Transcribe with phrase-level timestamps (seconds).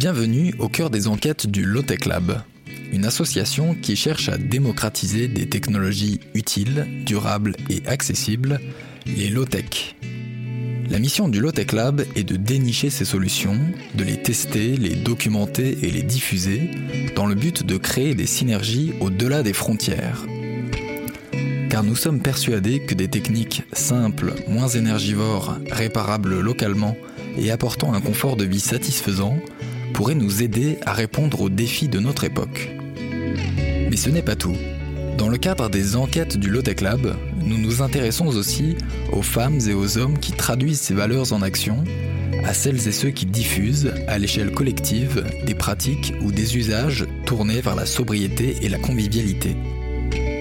[0.00, 2.40] Bienvenue au cœur des enquêtes du Lotech Lab,
[2.90, 8.60] une association qui cherche à démocratiser des technologies utiles, durables et accessibles,
[9.04, 9.96] les low-tech.
[10.88, 13.60] La mission du Lotech Lab est de dénicher ces solutions,
[13.94, 16.70] de les tester, les documenter et les diffuser,
[17.14, 20.24] dans le but de créer des synergies au-delà des frontières.
[21.68, 26.96] Car nous sommes persuadés que des techniques simples, moins énergivores, réparables localement
[27.36, 29.36] et apportant un confort de vie satisfaisant
[29.92, 32.70] pourraient nous aider à répondre aux défis de notre époque.
[33.90, 34.56] Mais ce n'est pas tout.
[35.18, 38.76] Dans le cadre des enquêtes du Lotech Lab, nous nous intéressons aussi
[39.12, 41.84] aux femmes et aux hommes qui traduisent ces valeurs en action,
[42.44, 47.60] à celles et ceux qui diffusent, à l'échelle collective, des pratiques ou des usages tournés
[47.60, 49.56] vers la sobriété et la convivialité.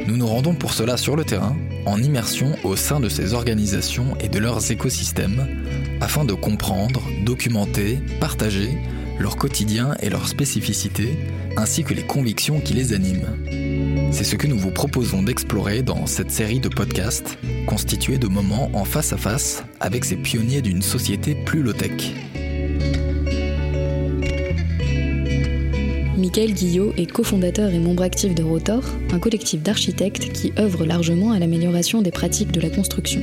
[0.08, 1.56] Nous nous rendons pour cela sur le terrain,
[1.86, 5.48] en immersion au sein de ces organisations et de leurs écosystèmes,
[6.02, 8.70] afin de comprendre, documenter, partager
[9.20, 11.18] leur quotidien et leurs spécificités,
[11.58, 13.28] ainsi que les convictions qui les animent.
[14.12, 18.72] C'est ce que nous vous proposons d'explorer dans cette série de podcasts, constituée de moments
[18.74, 22.14] en face à face avec ces pionniers d'une société plus low-tech.
[26.18, 31.32] Michael Guillot est cofondateur et membre actif de Rotor, un collectif d'architectes qui œuvre largement
[31.32, 33.22] à l'amélioration des pratiques de la construction.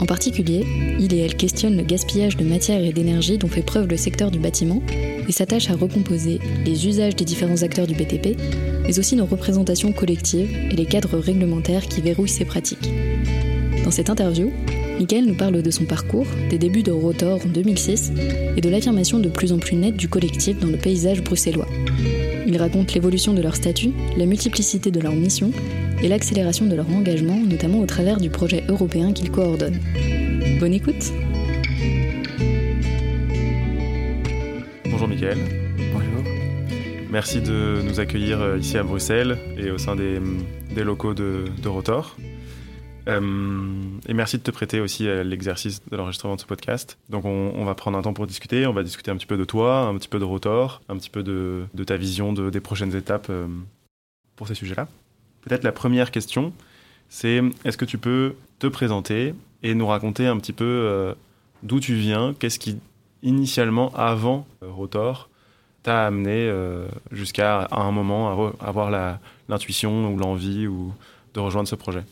[0.00, 0.64] En particulier,
[0.98, 4.30] il et elle questionnent le gaspillage de matière et d'énergie dont fait preuve le secteur
[4.30, 4.82] du bâtiment
[5.28, 8.36] et s'attachent à recomposer les usages des différents acteurs du BTP,
[8.84, 12.90] mais aussi nos représentations collectives et les cadres réglementaires qui verrouillent ces pratiques.
[13.84, 14.50] Dans cette interview,
[14.98, 18.12] Michael nous parle de son parcours, des débuts de Rotor en 2006
[18.56, 21.68] et de l'affirmation de plus en plus nette du collectif dans le paysage bruxellois.
[22.46, 25.52] Il raconte l'évolution de leur statut, la multiplicité de leurs missions
[26.02, 29.78] et l'accélération de leur engagement, notamment au travers du projet européen qu'ils coordonnent.
[30.58, 31.12] Bonne écoute
[35.18, 35.38] Michael.
[35.92, 36.22] Bonjour.
[37.10, 40.20] Merci de nous accueillir euh, ici à Bruxelles et au sein des,
[40.72, 42.16] des locaux de, de Rotor.
[43.08, 46.98] Euh, et merci de te prêter aussi à l'exercice de l'enregistrement de ce podcast.
[47.08, 49.36] Donc on, on, va prendre un temps pour discuter, on va discuter un petit peu
[49.36, 52.48] de toi, un petit peu de Rotor, un petit peu de, de ta vision de,
[52.48, 53.48] des prochaines étapes euh,
[54.36, 54.86] pour ces sujets-là.
[55.40, 56.52] Peut-être la première question,
[57.08, 59.34] c'est est-ce que tu peux te présenter
[59.64, 61.14] et nous raconter un petit peu euh,
[61.64, 62.78] d'où tu viens, qu'est-ce qui
[63.22, 65.28] initialement, avant euh, Rotor,
[65.82, 68.90] t'a amené euh, jusqu'à un moment à avoir
[69.48, 70.92] l'intuition ou l'envie ou
[71.34, 72.04] de rejoindre ce projet.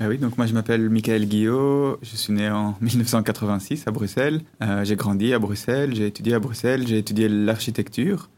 [0.00, 4.40] Ah oui, donc moi je m'appelle Michael Guillot, je suis né en 1986 à Bruxelles,
[4.62, 8.28] euh, j'ai grandi à Bruxelles, j'ai étudié à Bruxelles, j'ai étudié l'architecture,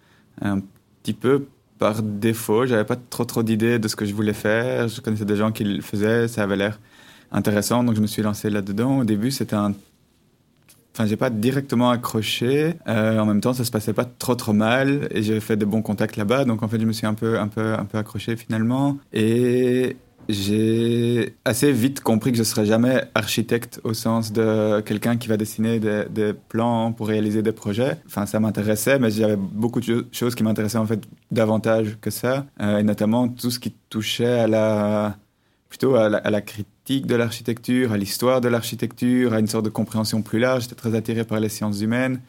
[0.40, 0.60] un
[1.02, 1.46] petit peu
[1.78, 5.26] par défaut, j'avais pas trop trop d'idées de ce que je voulais faire, je connaissais
[5.26, 6.78] des gens qui le faisaient, ça avait l'air
[7.32, 9.00] intéressant, donc je me suis lancé là-dedans.
[9.00, 9.74] Au début c'était un
[10.96, 12.72] Enfin, j'ai pas directement accroché.
[12.88, 15.66] Euh, en même temps, ça se passait pas trop trop mal et j'ai fait de
[15.66, 16.46] bons contacts là-bas.
[16.46, 18.96] Donc en fait, je me suis un peu un peu un peu accroché finalement.
[19.12, 19.98] Et
[20.30, 25.36] j'ai assez vite compris que je serais jamais architecte au sens de quelqu'un qui va
[25.36, 27.98] dessiner des, des, plans pour réaliser des projets.
[28.06, 32.46] Enfin, ça m'intéressait, mais j'avais beaucoup de choses qui m'intéressaient en fait davantage que ça,
[32.62, 35.16] euh, et notamment tout ce qui touchait à la
[35.76, 40.22] plutôt à la, critique de l'architecture, à l'histoire de l'architecture, à une sorte de compréhension
[40.22, 40.62] plus large.
[40.62, 42.22] J'étais très attiré par les sciences humaines.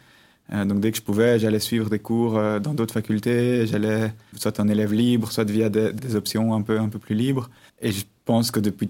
[0.51, 3.65] Euh, donc dès que je pouvais, j'allais suivre des cours euh, dans d'autres facultés.
[3.65, 7.49] J'allais soit en élève libre, soit via des, options un peu, un peu plus libres.
[7.81, 8.89] Et je pense que depuis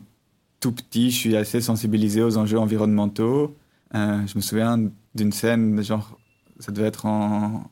[0.59, 3.55] tout petit, je suis assez sensibilisé aux enjeux environnementaux.
[3.93, 4.79] Euh, je me souviens
[5.13, 6.17] d'une scène, genre,
[6.59, 7.69] ça devait être en,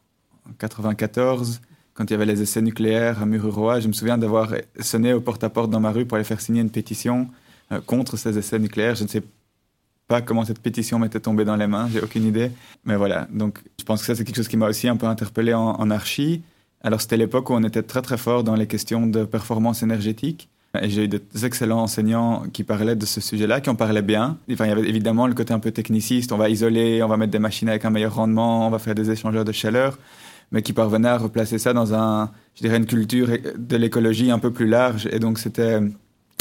[0.48, 1.62] en 94,
[1.96, 3.80] quand il y avait les essais nucléaires à Mururoa.
[3.80, 6.62] Je me souviens d'avoir sonné au porte-à-porte -porte dans ma rue pour aller faire signer
[6.62, 7.28] une pétition
[7.72, 8.96] euh, contre ces essais nucléaires.
[8.96, 9.24] Je ne sais
[10.08, 12.52] pas comment cette pétition m'était tombée dans les mains, j'ai aucune idée.
[12.84, 15.08] Mais voilà, donc je pense que ça c'est quelque chose qui m'a aussi un peu
[15.08, 16.44] interpellé en, en archi.
[16.84, 20.50] Alors c'était l'époque où on était très très fort dans les questions de performance énergétique.
[20.82, 24.38] Et j'ai eu des excellents enseignants qui parlaient de ce sujet-là, qui en parlaient bien.
[24.52, 27.18] Enfin, il y avait évidemment le côté un peu techniciste, on va isoler, on va
[27.18, 29.98] mettre des machines avec un meilleur rendement, on va faire des échangeurs de chaleur,
[30.52, 34.40] mais qui parvenaient à replacer ça dans un, je dirais, une culture de l'écologie un
[34.40, 35.08] peu plus large.
[35.12, 35.80] Et donc c'était,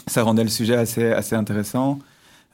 [0.06, 1.98] ça rendait le sujet assez, assez intéressant.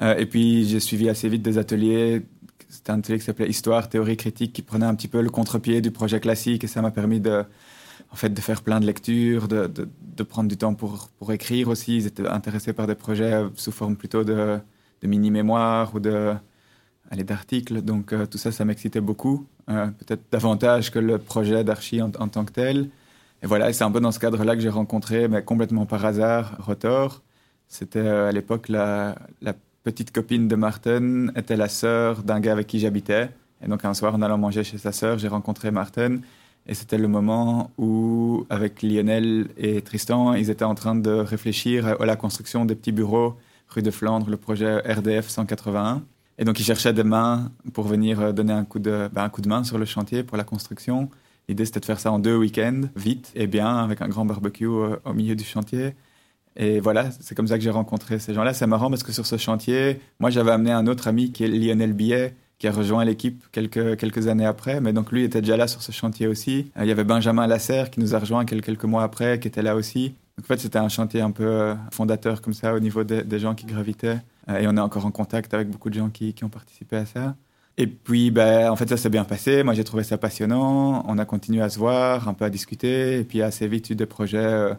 [0.00, 2.22] Euh, et puis, j'ai suivi assez vite des ateliers.
[2.68, 5.80] C'était un atelier qui s'appelait Histoire, théorie critique, qui prenait un petit peu le contre-pied
[5.80, 6.64] du projet classique.
[6.64, 7.44] Et ça m'a permis de,
[8.10, 11.68] en fait, de faire plein de lectures, de, de, prendre du temps pour, pour écrire
[11.68, 11.96] aussi.
[11.96, 14.58] Ils étaient intéressés par des projets sous forme plutôt de,
[15.02, 16.34] de mini-mémoires ou de,
[17.12, 17.82] d'articles.
[17.82, 19.46] Donc, euh, tout ça, ça m'excitait beaucoup.
[19.68, 22.88] Euh, Peut-être davantage que le projet d'archi en, tant que tel.
[23.42, 26.56] Et voilà, c'est un peu dans ce cadre-là que j'ai rencontré, mais complètement par hasard,
[26.60, 27.22] Rotor.
[27.68, 32.66] C'était à l'époque la, la petite copine de Martin était la sœur d'un gars avec
[32.66, 33.30] qui j'habitais.
[33.62, 36.18] Et donc un soir, en allant manger chez sa sœur, j'ai rencontré Martin.
[36.66, 41.96] Et c'était le moment où, avec Lionel et Tristan, ils étaient en train de réfléchir
[42.00, 43.36] à la construction des petits bureaux
[43.68, 46.02] rue de Flandre, le projet RDF 181.
[46.40, 49.28] Et donc, ils cherchaient des mains pour venir euh, donner un coup de, ben, un
[49.28, 51.10] coup de main sur le chantier pour la construction.
[51.48, 54.64] L'idée, c'était de faire ça en deux week-ends, vite et bien, avec un grand barbecue
[54.64, 55.94] euh, au milieu du chantier.
[56.56, 58.54] Et voilà, c'est comme ça que j'ai rencontré ces gens-là.
[58.54, 61.48] C'est marrant parce que sur ce chantier, moi, j'avais amené un autre ami qui est
[61.48, 64.80] Lionel Billet, qui a rejoint l'équipe quelques, quelques années après.
[64.80, 66.70] Mais donc, lui était déjà là sur ce chantier aussi.
[66.78, 69.48] Euh, il y avait Benjamin Lasserre qui nous a rejoint quelques, quelques mois après, qui
[69.48, 70.14] était là aussi.
[70.40, 73.54] Donc, en fait, c'était un chantier un peu fondateur comme ça au niveau des gens
[73.54, 74.20] qui gravitaient.
[74.48, 77.04] Euh, et on est encore en contact avec beaucoup de gens qui, ont participé à
[77.04, 77.36] ça.
[77.76, 79.62] Et puis, ben, en fait, ça s'est bien passé.
[79.62, 81.04] Moi, j'ai trouvé ça passionnant.
[81.06, 83.18] On a continué à se voir, un peu à discuter.
[83.18, 84.38] Et puis, assez vite, eu des projets.
[84.38, 84.74] Euh,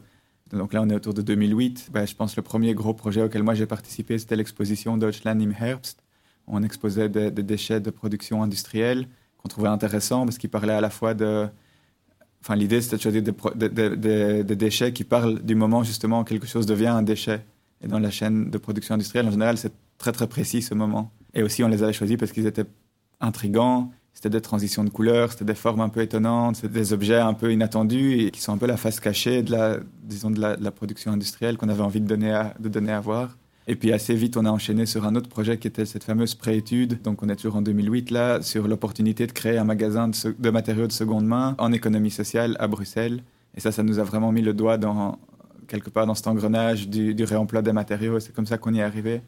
[0.51, 1.89] donc là, on est autour de 2008.
[1.91, 5.39] Ben, je pense que le premier gros projet auquel moi j'ai participé, c'était l'exposition Deutschland
[5.39, 6.03] im Herbst.
[6.47, 9.05] On exposait des, déchets de production industrielle
[9.37, 11.47] qu'on trouvait intéressants parce qu'ils parlaient à la fois de.
[12.41, 16.47] Enfin, l'idée, c'était de choisir des, des, déchets qui parlent du moment justement où quelque
[16.47, 17.45] chose devient un déchet.
[17.83, 21.11] Et dans la chaîne de production industrielle, en général, c'est très très précis ce moment.
[21.33, 22.65] Et aussi, on les avait choisis parce qu'ils étaient
[23.19, 23.91] intrigants.
[24.13, 27.33] C'était des transitions de couleurs, c'était des formes un peu étonnantes, c'était des objets un
[27.33, 30.57] peu inattendus et qui sont un peu la face cachée de la, disons, de la,
[30.57, 33.38] de la production industrielle qu'on avait envie de donner, à, de donner à voir.
[33.67, 36.35] Et puis assez vite, on a enchaîné sur un autre projet qui était cette fameuse
[36.35, 37.01] préétude.
[37.03, 40.87] Donc on est toujours en 2008 là, sur l'opportunité de créer un magasin de, matériaux
[40.87, 43.23] de seconde main en économie sociale à Bruxelles.
[43.55, 45.19] Et ça, ça nous a vraiment mis le doigt dans,
[45.71, 48.19] quelque part dans cet engrenage du, réemploi des matériaux.
[48.19, 49.21] C'est comme ça qu'on y est arrivé.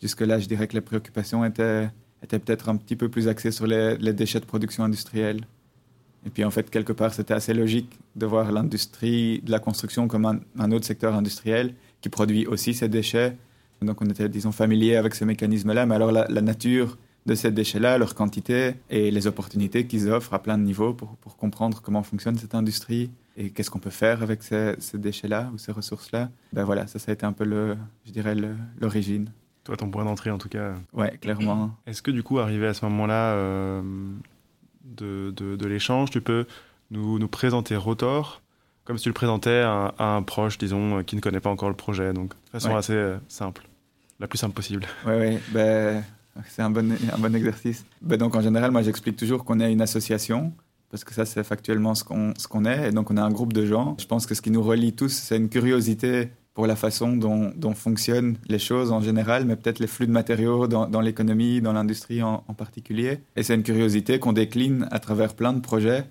[0.00, 1.90] Jusque-là, je dirais que les préoccupations étaient,
[2.22, 5.40] étaient peut-être un petit peu plus axées sur les, déchets de production industrielle.
[6.24, 10.06] Et puis, en fait, quelque part, c'était assez logique de voir l'industrie de la construction
[10.06, 13.36] comme un, autre secteur industriel qui produit aussi ces déchets.
[13.82, 15.86] Donc, on était, disons, familier avec ce mécanisme-là.
[15.86, 20.42] Mais alors, la, nature de ces déchets-là, leur quantité et les opportunités qu'ils offrent à
[20.42, 24.22] plein de niveaux pour, pour comprendre comment fonctionne cette industrie, et qu'est-ce qu'on peut faire
[24.22, 26.28] avec ces, déchets-là ou ces ressources-là.
[26.52, 28.34] Ben voilà, ça, ça a été un peu, le, je dirais,
[28.80, 29.30] l'origine.
[29.62, 30.74] Toi, ton point d'entrée, en tout cas.
[30.92, 31.70] Ouais, clairement.
[31.86, 33.82] Est-ce que, du coup, arrivé à ce moment-là euh,
[34.84, 36.46] de, de, l'échange, tu peux
[36.90, 38.42] nous, nous, présenter Rotor
[38.88, 41.76] comme si tu le présentais à, un proche, disons, qui ne connaît pas encore le
[41.76, 43.68] projet, donc de façon assez euh, simple,
[44.18, 44.86] la plus simple possible.
[45.06, 46.02] Oui, oui, ben,
[46.48, 47.84] c'est un bon, un bon exercice.
[48.00, 50.54] Ben, donc, en général, moi, j'explique toujours qu'on est une association
[50.90, 52.88] parce que ça, c'est factuellement ce qu'on qu'on est.
[52.88, 53.94] Et donc, on a un groupe de gens.
[54.00, 57.52] Je pense que ce qui nous relie tous, c'est une curiosité pour la façon dont,
[57.54, 61.60] dont, fonctionnent les choses en général, mais peut-être les flux de matériaux dans, dans l'économie,
[61.60, 63.20] dans l'industrie en, en, particulier.
[63.36, 66.06] Et c'est une curiosité qu'on décline à travers plein de projets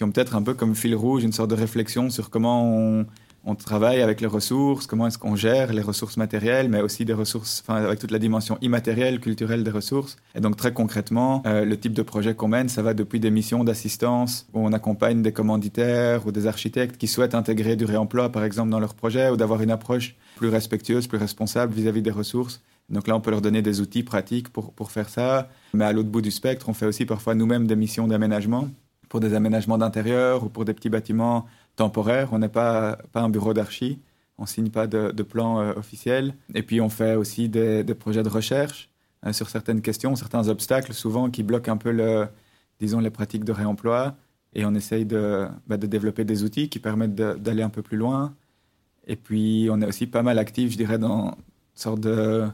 [0.00, 3.04] qui ont peut-être un peu comme fil rouge une sorte de réflexion sur comment
[3.44, 7.12] on, travaille avec les ressources, comment est-ce qu'on gère les ressources matérielles, mais aussi des
[7.12, 10.16] ressources, avec toute la dimension immatérielle, culturelle des ressources.
[10.34, 13.30] Et donc très concrètement, euh, le type de projet qu'on mène, ça va depuis des
[13.30, 18.32] missions d'assistance où on accompagne des commanditaires ou des architectes qui souhaitent intégrer du réemploi,
[18.32, 22.10] par exemple, dans leur projet, ou d'avoir une approche plus respectueuse, plus responsable vis-à-vis des
[22.10, 22.62] ressources.
[22.88, 25.50] Donc là, on peut leur donner des outils pratiques pour, pour faire ça.
[25.74, 28.70] Mais à l'autre bout du spectre, on fait aussi parfois nous-mêmes des missions d'aménagement
[29.10, 31.44] pour des aménagements d'intérieur ou pour des petits bâtiments
[31.76, 32.28] temporaire.
[32.32, 33.98] On n'est pas, pas un bureau d'archi.
[34.38, 36.34] On signe pas de, de plan euh, officiel.
[36.54, 38.88] Et puis, on fait aussi des, projets de recherche
[39.26, 41.92] euh, sur certaines questions, certains obstacles, souvent qui bloquent un peu,
[42.78, 44.14] disons, les pratiques de réemploi.
[44.54, 47.96] Et on essaye de, bah, de développer des outils qui permettent d'aller un peu plus
[47.96, 48.32] loin.
[49.08, 51.34] Et puis, on est aussi pas mal actif, je dirais, dans une
[51.74, 52.46] sorte de,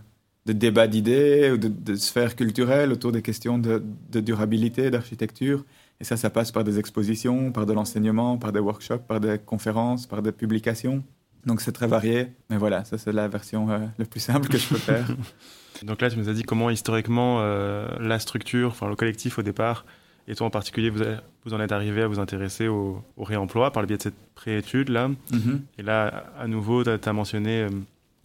[0.47, 5.63] de débat d'idées ou de, de sphères culturelles autour des questions de durabilité, d'architecture.
[6.01, 9.39] Et ça, ça passe par des expositions, par de l'enseignement, par des workshops, par des
[9.39, 11.03] conférences, par des publications.
[11.47, 12.29] Donc c'est très varié.
[12.51, 15.07] Mais voilà, ça c'est la version euh, la plus simple que je peux faire.
[15.83, 19.43] Donc là, tu nous as dit comment historiquement euh, la structure, enfin le collectif au
[19.43, 19.85] départ,
[20.27, 21.05] et toi en particulier, vous,
[21.45, 24.89] vous en êtes arrivé à vous intéresser au, réemploi par le biais de cette préétude
[24.89, 25.09] là.
[25.09, 25.61] Mm-hmm.
[25.79, 27.69] Et là, à nouveau, tu as, mentionné euh,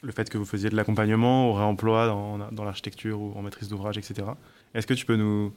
[0.01, 3.69] le fait que vous faisiez de l'accompagnement au réemploi dans, dans l'architecture ou en maîtrise
[3.69, 4.27] d'ouvrage, etc.
[4.73, 5.53] Est-ce que tu peux nous,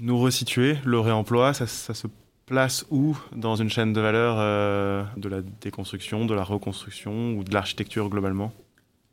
[0.00, 2.06] nous resituer le réemploi ça, se
[2.46, 7.44] place où dans une chaîne de valeur euh, de la déconstruction, de la reconstruction ou
[7.44, 8.52] de l'architecture globalement?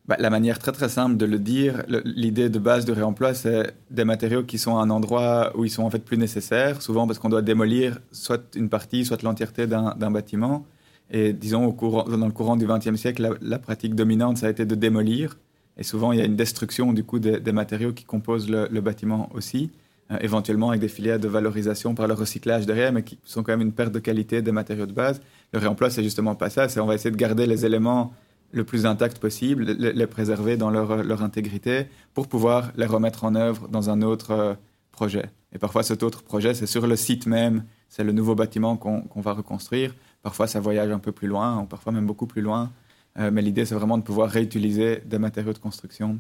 [0.08, 3.74] Bah, La manière très très simple de le dire, l'idée de base du réemploi, c'est
[3.92, 7.08] des matériaux qui sont à un endroit où ils sont en fait plus nécessaires, souvent
[7.08, 10.66] parce qu'on doit démolir soit une partie, soit l'entièreté d'un bâtiment.
[11.12, 14.50] Et disons, au courant, dans le courant du XXe siècle, la, pratique dominante, ça a
[14.50, 15.38] été de démolir.
[15.78, 19.30] Et souvent, il y a une destruction du coup des, matériaux qui composent le bâtiment
[19.34, 19.72] aussi.
[20.12, 23.54] Euh, éventuellement avec des filières de valorisation par le recyclage derrière, mais qui sont quand
[23.54, 25.20] même une perte de qualité des matériaux de base.
[25.52, 26.70] Le réemploi, c'est justement pas ça.
[26.70, 28.14] C'est on va essayer de garder les éléments
[28.52, 33.68] le plus intacts possible, les, préserver dans leur, intégrité pour pouvoir les remettre en œuvre
[33.68, 34.54] dans un autre euh,
[34.92, 35.26] projet.
[35.54, 39.22] Et parfois, cet autre projet, c'est sur le site même c'est le nouveau bâtiment qu'on
[39.22, 39.96] va reconstruire.
[40.22, 42.72] Parfois, ça voyage un peu plus loin, ou parfois même beaucoup plus loin.
[43.18, 46.20] Euh, mais l'idée, c'est vraiment de pouvoir réutiliser des matériaux de construction.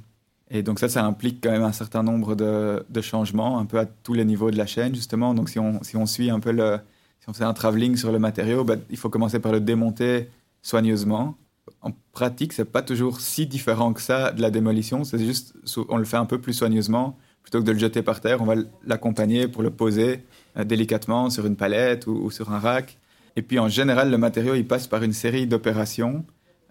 [0.51, 3.85] Et donc ça, ça implique quand même un certain nombre de, changements, un peu à
[3.85, 5.33] tous les niveaux de la chaîne, justement.
[5.33, 6.77] Donc si on, si on suit un peu le...
[7.19, 10.29] Si on fait un travelling sur le matériau, bah, il faut commencer par le démonter
[10.61, 11.35] soigneusement.
[11.81, 15.03] En pratique, c'est pas toujours si différent que ça de la démolition.
[15.03, 15.55] C'est juste,
[15.89, 17.17] on le fait un peu plus soigneusement.
[17.41, 20.25] Plutôt que de le jeter par terre, on va l'accompagner pour le poser
[20.57, 22.97] euh, délicatement sur une palette ou, sur un rack.
[23.35, 26.25] Et puis en général, le matériau, il passe par une série d'opérations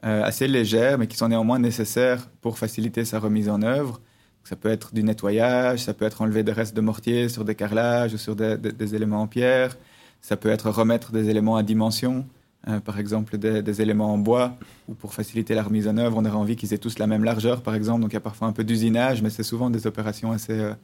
[0.04, 4.00] assez légères, mais qui sont néanmoins nécessaires pour faciliter sa remise en œuvre.
[4.44, 7.54] Ça peut être du nettoyage, ça peut être enlever des restes de mortier sur des
[7.54, 9.78] carrelages ou sur des, éléments en pierre,
[10.20, 12.26] ça peut être remettre des éléments à dimension,
[12.68, 14.56] euh, par exemple des, des, éléments en bois,
[14.86, 17.24] ou pour faciliter la remise en œuvre, on aurait envie qu'ils aient tous la même
[17.24, 19.86] largeur, par exemple, donc il y a parfois un peu d'usinage, mais c'est souvent des
[19.86, 20.74] opérations assez, euh,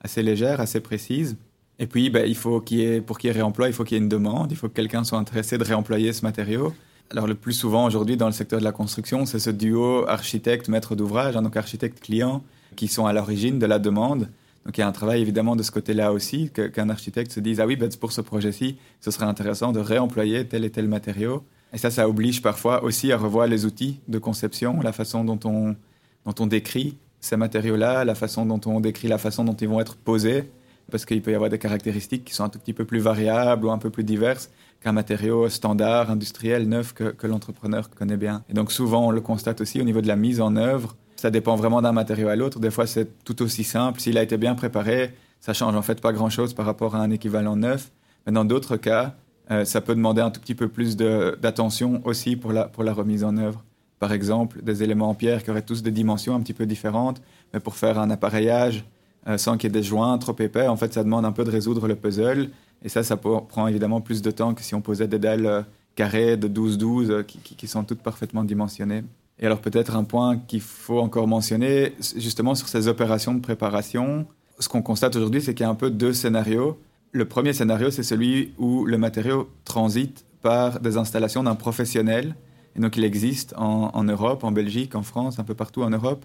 [0.00, 1.36] assez légères, assez précises.
[1.78, 3.84] Et puis, ben, il faut qu'il y ait, pour qu'il y ait réemploi, il faut
[3.84, 6.74] qu'il y ait une demande, il faut que quelqu'un soit intéressé de réemployer ce matériau.
[7.12, 10.94] Alors le plus souvent aujourd'hui dans le secteur de la construction, c'est ce duo architecte-maître
[10.94, 12.44] d'ouvrage, hein, donc architecte-client,
[12.76, 14.28] qui sont à l'origine de la demande.
[14.64, 17.58] Donc il y a un travail évidemment de ce côté-là aussi, qu'un architecte se dise
[17.58, 21.42] ah oui, ben, pour ce projet-ci, ce serait intéressant de réemployer tel et tel matériau.
[21.72, 25.40] Et ça, ça oblige parfois aussi à revoir les outils de conception, la façon dont
[25.44, 25.74] on,
[26.26, 29.80] dont on décrit ces matériaux-là, la façon dont on décrit la façon dont ils vont
[29.80, 30.48] être posés,
[30.92, 33.66] parce qu'il peut y avoir des caractéristiques qui sont un tout petit peu plus variables
[33.66, 34.48] ou un peu plus diverses
[34.80, 38.42] qu'un matériau standard, industriel, neuf que, l'entrepreneur connaît bien.
[38.48, 40.96] Et donc souvent, on le constate aussi au niveau de la mise en œuvre.
[41.16, 42.60] Ça dépend vraiment d'un matériau à l'autre.
[42.60, 44.00] Des fois, c'est tout aussi simple.
[44.00, 47.10] S'il a été bien préparé, ça change en fait pas grand-chose par rapport à un
[47.10, 47.90] équivalent neuf.
[48.26, 49.14] Mais dans d'autres cas,
[49.50, 52.92] euh, ça peut demander un tout petit peu plus d'attention aussi pour la, pour la
[52.92, 53.64] remise en œuvre.
[53.98, 57.20] Par exemple, des éléments en pierre qui auraient tous des dimensions un petit peu différentes,
[57.52, 58.84] mais pour faire un appareillage
[59.28, 61.44] euh, sans qu'il y ait des joints trop épais, en fait, ça demande un peu
[61.44, 62.48] de résoudre le puzzle.
[62.82, 65.62] Et ça, ça prend évidemment plus de temps que si on posait des dalles euh,
[65.94, 69.04] carrées de 12-12 euh, qui, sont toutes parfaitement dimensionnées.
[69.38, 74.26] Et alors peut-être un point qu'il faut encore mentionner, justement sur ces opérations de préparation,
[74.58, 76.78] ce qu'on constate aujourd'hui, c'est qu'il y a un peu deux scénarios.
[77.12, 82.34] Le premier scénario, c'est celui où le matériau transite par des installations d'un professionnel.
[82.76, 86.24] Et donc il existe en Europe, en Belgique, en France, un peu partout en Europe,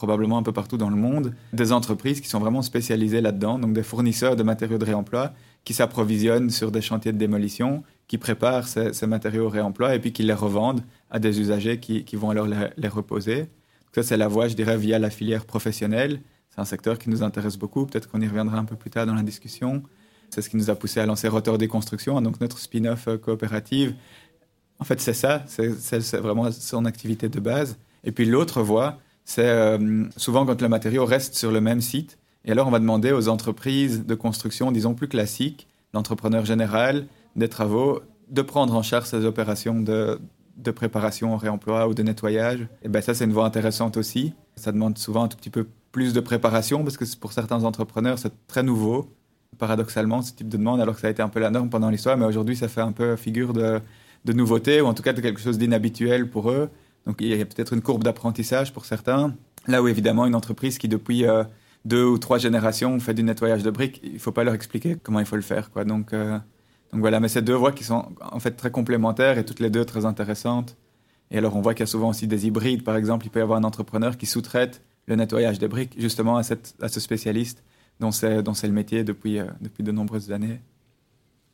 [0.00, 3.74] probablement un peu partout dans le monde, des entreprises qui sont vraiment spécialisées là-dedans, donc
[3.74, 8.66] des fournisseurs de matériaux de réemploi qui s'approvisionnent sur des chantiers de démolition, qui préparent
[8.66, 10.80] ces, matériaux au réemploi et puis qui les revendent
[11.10, 13.40] à des usagers qui, vont alors les, les reposer.
[13.40, 16.22] Donc ça, c'est la voie, je dirais, via la filière professionnelle.
[16.48, 17.84] C'est un secteur qui nous intéresse beaucoup.
[17.84, 19.82] Peut-être qu'on y reviendra un peu plus tard dans la discussion.
[20.30, 23.18] C'est ce qui nous a poussé à lancer Rotor des Constructions, donc notre spin-off euh,
[23.18, 23.94] coopérative.
[24.78, 27.76] En fait, c'est ça, c'est vraiment son activité de base.
[28.02, 28.98] Et puis l'autre voie,
[29.30, 32.18] c'est euh, souvent quand le matériau reste sur le même site.
[32.44, 37.06] Et alors, on va demander aux entreprises de construction, disons plus classiques, l'entrepreneur général
[37.36, 40.18] des travaux, de prendre en charge ces opérations de,
[40.74, 42.66] préparation au réemploi ou de nettoyage.
[42.82, 44.34] Et ben ça, c'est une voie intéressante aussi.
[44.56, 48.18] Ça demande souvent un tout petit peu plus de préparation parce que pour certains entrepreneurs,
[48.18, 49.14] c'est très nouveau,
[49.58, 51.90] paradoxalement, ce type de demande, alors que ça a été un peu la norme pendant
[51.90, 52.16] l'histoire.
[52.16, 53.80] Mais aujourd'hui, ça fait un peu figure de
[54.32, 56.68] nouveauté ou en tout cas de quelque chose d'inhabituel pour eux.
[57.06, 59.34] Donc il y a peut-être une courbe d'apprentissage pour certains.
[59.66, 61.44] Là où évidemment une entreprise qui depuis euh,
[61.84, 64.96] deux ou trois générations fait du nettoyage de briques, il ne faut pas leur expliquer
[65.02, 65.70] comment il faut le faire.
[65.76, 69.60] Euh, donc voilà, mais c'est deux voies qui sont en fait très complémentaires et toutes
[69.60, 70.76] les deux très intéressantes.
[71.30, 72.84] Et alors on voit qu'il y a souvent aussi des hybrides.
[72.84, 76.36] Par exemple, il peut y avoir un entrepreneur qui sous-traite le nettoyage des briques justement
[76.36, 77.62] à, ce spécialiste
[78.00, 80.60] dont c'est le métier depuis, euh, depuis de nombreuses années.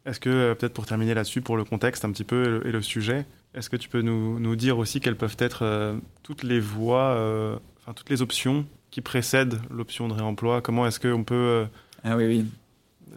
[0.06, 2.72] Est-ce que, peut-être pour terminer là-dessus, pour le contexte un petit peu et le, et
[2.72, 6.44] le sujet, est-ce que tu peux nous, nous, dire aussi quelles peuvent être euh, toutes
[6.44, 10.62] les voies, euh, enfin toutes les options qui précèdent l'option de réemploi?
[10.62, 11.34] Comment est-ce qu'on peut...
[11.34, 11.64] Euh...
[12.04, 12.44] Ah oui, oui.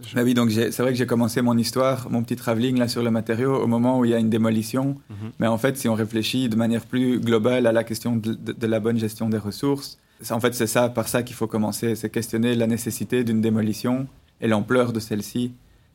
[0.01, 0.17] Je...
[0.17, 3.03] Ah oui, donc c'est vrai que j'ai commencé mon histoire, mon petit travelling là sur
[3.03, 4.85] le matériau au moment où il y a une démolition.
[5.09, 5.31] Mm -hmm.
[5.39, 8.53] Mais en fait, si on réfléchit de manière plus globale à la question de, de,
[8.53, 9.99] de la bonne gestion des ressources,
[10.31, 14.07] en fait, c'est ça, par ça qu'il faut commencer, c'est questionner la nécessité d'une démolition
[14.41, 15.51] et l'ampleur de celle-ci.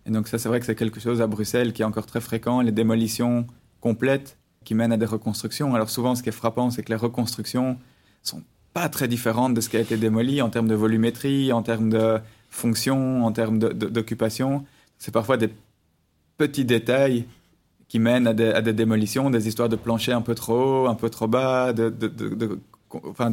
[0.06, 2.20] Et donc ça, c'est vrai que c'est quelque chose à Bruxelles qui est encore très
[2.20, 3.46] fréquent, les démolitions
[3.80, 5.74] complètes qui mènent à des reconstructions.
[5.74, 7.78] Alors souvent, ce qui est frappant, c'est que les reconstructions
[8.22, 8.42] sont
[8.72, 11.90] pas très différentes de ce qui a été démoli en termes de volumétrie, en termes
[11.90, 12.18] de
[12.50, 14.64] fonction, en termes d'occupation.
[14.98, 15.50] C'est parfois des
[16.36, 17.26] petits détails
[17.88, 21.10] qui mènent à des, démolitions, des histoires de plancher un peu trop haut, un peu
[21.10, 22.58] trop bas, de, de, de,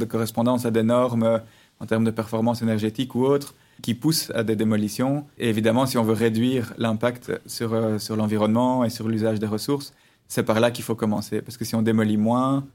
[0.06, 1.42] correspondance à des normes
[1.80, 5.26] en termes de performance énergétique ou autres, qui poussent à des démolitions.
[5.38, 9.48] Et évidemment, si on veut réduire l'impact sur, euh, sur l'environnement et sur l'usage des
[9.48, 9.94] ressources,
[10.28, 11.42] c'est par là qu'il faut commencer.
[11.42, 12.66] Parce que si on démolit moins,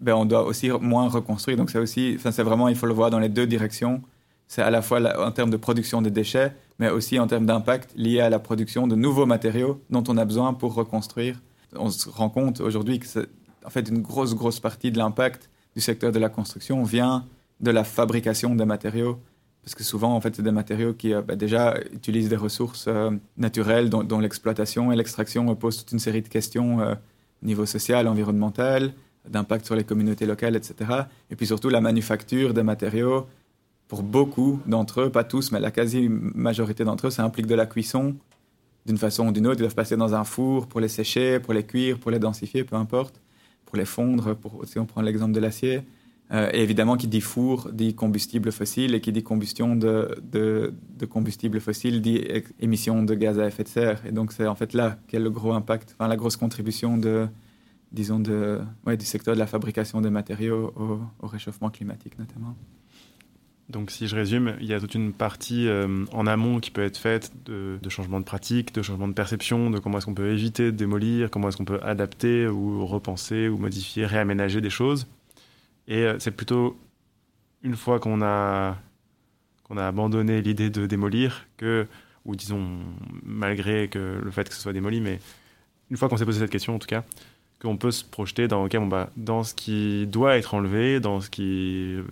[0.00, 1.56] ben on doit aussi moins reconstruire.
[1.56, 4.02] Donc c'est aussi, c'est vraiment, il faut le voir dans les deux directions.
[4.46, 7.92] c'est à la fois en termes de production de déchets, mais aussi en termes d'impact
[7.96, 11.40] lié à la production de nouveaux matériaux dont on a besoin pour reconstruire.
[11.74, 13.06] On se rend compte aujourd'hui que
[13.64, 17.26] en fait une grosse grosse partie de l'impact du secteur de la construction vient
[17.60, 19.18] de la fabrication des matériaux
[19.68, 22.86] parce que souvent, en fait, c'est des matériaux qui euh, bah, déjà utilisent des ressources
[22.88, 26.94] euh, naturelles dont, l'exploitation et l'extraction posent toute une série de questions euh,
[27.42, 28.94] au niveau social, environnemental,
[29.28, 31.02] d'impact sur les communautés locales, etc.
[31.30, 33.26] Et puis surtout la manufacture des matériaux,
[33.88, 37.66] pour beaucoup d'entre eux, pas tous, mais la quasi-majorité d'entre eux, ça implique de la
[37.66, 38.16] cuisson
[38.86, 39.58] d'une façon ou d'une autre.
[39.58, 42.64] Ils doivent passer dans un four pour les sécher, pour les cuire, pour les densifier,
[42.64, 43.20] peu importe,
[43.66, 45.82] pour les fondre, pour, si on prend l'exemple de l'acier.
[46.30, 50.74] Euh, et évidemment, qui dit four dit combustible fossile, et qui dit combustion de, de,
[50.98, 52.22] de combustible fossile dit
[52.60, 54.02] émission de gaz à effet de serre.
[54.06, 57.28] Et donc, c'est en fait là qu'est le gros impact, enfin, la grosse contribution de,
[57.92, 62.54] disons, de, du secteur de la fabrication des matériaux au, au, réchauffement climatique notamment.
[63.70, 66.82] Donc, si je résume, il y a toute une partie euh, en amont qui peut
[66.82, 70.14] être faite de, de changement de pratique, de changement de perception, de comment est-ce qu'on
[70.14, 74.70] peut éviter de démolir, comment est-ce qu'on peut adapter ou repenser ou modifier, réaménager des
[74.70, 75.06] choses.
[75.88, 76.78] Et euh, c'est plutôt
[77.62, 78.76] une fois qu'on a,
[79.64, 81.86] qu'on a abandonné l'idée de démolir, que,
[82.24, 82.78] ou disons,
[83.24, 85.18] malgré que le fait que ce soit démoli, mais
[85.90, 87.04] une fois qu'on s'est posé cette question, en tout cas,
[87.60, 91.20] qu'on peut se projeter dans, okay, bon, bah, dans ce qui doit être enlevé, dans
[91.20, 92.04] ce qui euh,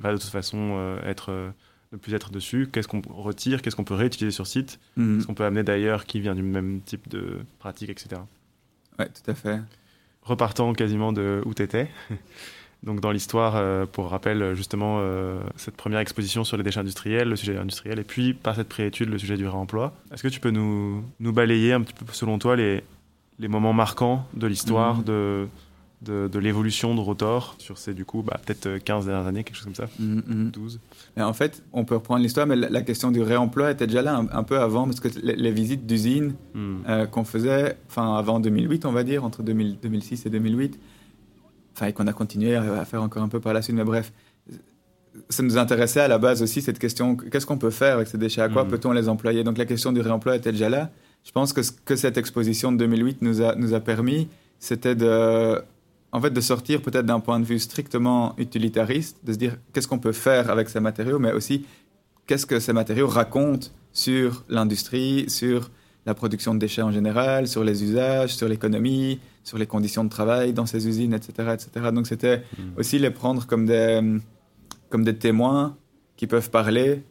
[0.00, 1.52] va de toute façon euh, être,
[1.92, 5.16] ne plus être dessus, qu'est-ce qu'on retire, qu'est-ce qu'on peut réutiliser sur site, mmh.
[5.16, 8.22] qu'est-ce qu'on peut amener d'ailleurs qui vient du même type de pratique, etc.
[8.98, 9.60] Oui, tout à fait.
[10.22, 11.90] Repartant quasiment de où tu étais.
[12.82, 17.28] Donc dans l'histoire, euh, pour rappel, justement, euh, cette première exposition sur les déchets industriels,
[17.28, 19.92] le sujet industriel, et puis par cette préétude, le sujet du réemploi.
[20.12, 22.82] Est-ce que tu peux nous, nous balayer un petit peu, selon toi, les,
[23.38, 25.04] les moments marquants de l'histoire mhm.
[25.04, 25.48] de,
[26.00, 29.56] de, de l'évolution de Rotor sur ces, du coup, bah, peut-être 15 dernières années, quelque
[29.56, 30.80] chose comme ça, 12
[31.16, 31.22] mhm.
[31.22, 34.42] En fait, on peut reprendre l'histoire, mais la, question du réemploi était déjà là un,
[34.42, 36.76] peu avant, parce que les, visites d'usines hmm.
[36.88, 40.80] euh, qu'on faisait, enfin avant 2008, on va dire, entre 2006 et 2008,
[41.80, 44.12] enfin, et qu'on a continué à, faire encore un peu par la suite, mais bref,
[45.28, 48.18] ça nous intéressait à la base aussi cette question qu'est-ce qu'on peut faire avec ces
[48.18, 48.42] déchets?
[48.42, 48.68] À quoi mm.
[48.68, 49.44] peut-on les employer?
[49.44, 50.90] Donc la question du réemploi était déjà là.
[51.24, 54.94] Je pense que ce que cette exposition de 2008 nous a, nous a permis, c'était
[54.94, 55.60] de,
[56.12, 59.88] en fait, de sortir peut-être d'un point de vue strictement utilitariste, de se dire qu'est-ce
[59.88, 61.66] qu'on peut faire avec ces matériaux, mais aussi
[62.26, 65.70] qu'est-ce que ces matériaux racontent sur l'industrie, sur
[66.06, 70.10] la production de déchets en général, sur les usages, sur l'économie, sur les conditions de
[70.10, 71.54] travail dans ces usines, etc.
[71.54, 71.90] etc.
[71.92, 72.78] Donc c'était hmm.
[72.78, 74.00] aussi les prendre comme des,
[74.88, 75.76] comme des témoins
[76.16, 77.02] qui peuvent parler,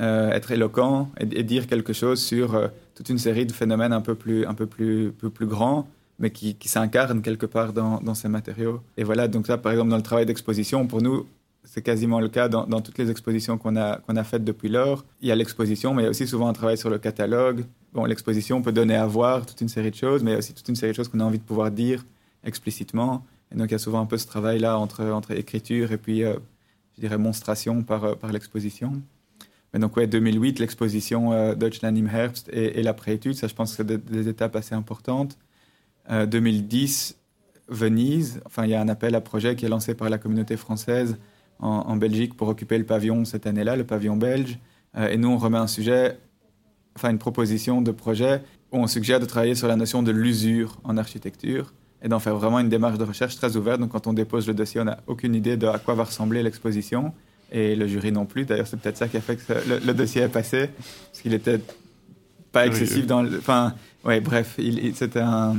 [0.00, 4.00] euh, être éloquents et, dire quelque chose sur euh, toute une série de phénomènes un
[4.00, 8.00] peu plus, un peu plus, peu plus grands, mais qui, qui s'incarnent quelque part dans,
[8.00, 8.80] dans, ces matériaux.
[8.96, 11.26] Et voilà, donc ça, par exemple, dans le travail d'exposition, pour nous,
[11.64, 14.68] c'est quasiment le cas dans, dans toutes les expositions qu'on a, qu'on a faites depuis
[14.68, 15.04] lors.
[15.20, 17.64] Il y a l'exposition, mais il y a aussi souvent un travail sur le catalogue,
[17.92, 20.76] bon, l'exposition peut donner à voir toute une série de choses, mais aussi toute une
[20.76, 22.04] série de choses qu'on a envie de pouvoir dire
[22.44, 23.24] explicitement.
[23.52, 26.24] Et donc, il y a souvent un peu ce travail-là entre, entre écriture et puis,
[26.24, 26.34] euh,
[26.96, 28.92] je dirais, monstration par, euh, par l'exposition.
[29.72, 33.76] Mais donc, ouais, 2008, l'exposition euh, Deutschland im Herbst et, la préétude, ça, je pense
[33.76, 35.38] que c'est des, étapes assez importantes.
[36.10, 37.16] 2010,
[37.68, 40.56] Venise, enfin, il y a un appel à projet qui est lancé par la communauté
[40.56, 41.16] française
[41.60, 44.58] en Belgique pour occuper le pavillon cette année-là, le pavillon belge.
[44.96, 46.18] et nous, on remet un sujet
[46.96, 50.78] enfin une proposition de projet où on suggère de travailler sur la notion de l'usure
[50.84, 53.80] en architecture et d'en faire vraiment une démarche de recherche très ouverte.
[53.80, 56.42] Donc quand on dépose le dossier, on n'a aucune idée de à quoi va ressembler
[56.42, 57.12] l'exposition
[57.52, 58.44] et le jury non plus.
[58.44, 59.52] D'ailleurs, c'est peut-être ça qui a fait que
[59.86, 60.70] le, dossier est passé,
[61.10, 61.60] parce qu'il était
[62.50, 63.38] pas excessif dans le...
[63.38, 63.74] Enfin,
[64.04, 65.56] ouais, bref, il, c'était un...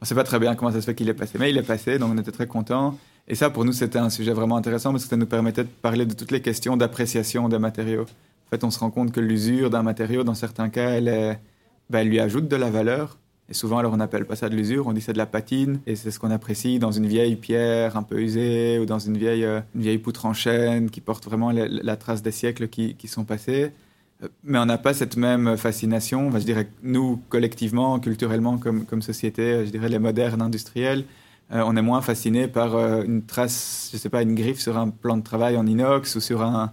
[0.00, 1.56] On ne sait pas très bien comment ça se fait qu'il est passé, mais il
[1.56, 2.96] est passé, donc on était très contents.
[3.26, 5.68] Et ça, pour nous, c'était un sujet vraiment intéressant parce que ça nous permettait de
[5.68, 8.06] parler de toutes les questions d'appréciation des matériaux.
[8.48, 11.38] En fait, on se rend compte que l'usure d'un matériau, dans certains cas, elle,
[11.90, 13.18] ben, elle lui ajoute de la valeur.
[13.50, 15.80] Et souvent, alors on n'appelle pas ça de l'usure, on dit c'est de la patine.
[15.86, 19.16] Et c'est ce qu'on apprécie dans une vieille pierre un peu usée ou dans une
[19.16, 22.94] vieille, euh, une vieille poutre en chêne qui porte vraiment la, trace des siècles qui,
[22.94, 23.70] qui sont passés.
[24.22, 26.30] Euh, mais on n'a pas cette même fascination.
[26.30, 31.04] je dirais nous, collectivement, culturellement, comme, comme société, je dirais les modernes industriels,
[31.50, 34.90] euh, on est moins fasciné par une trace, je sais pas, une griffe sur un
[34.90, 36.72] plan de travail en inox ou sur un,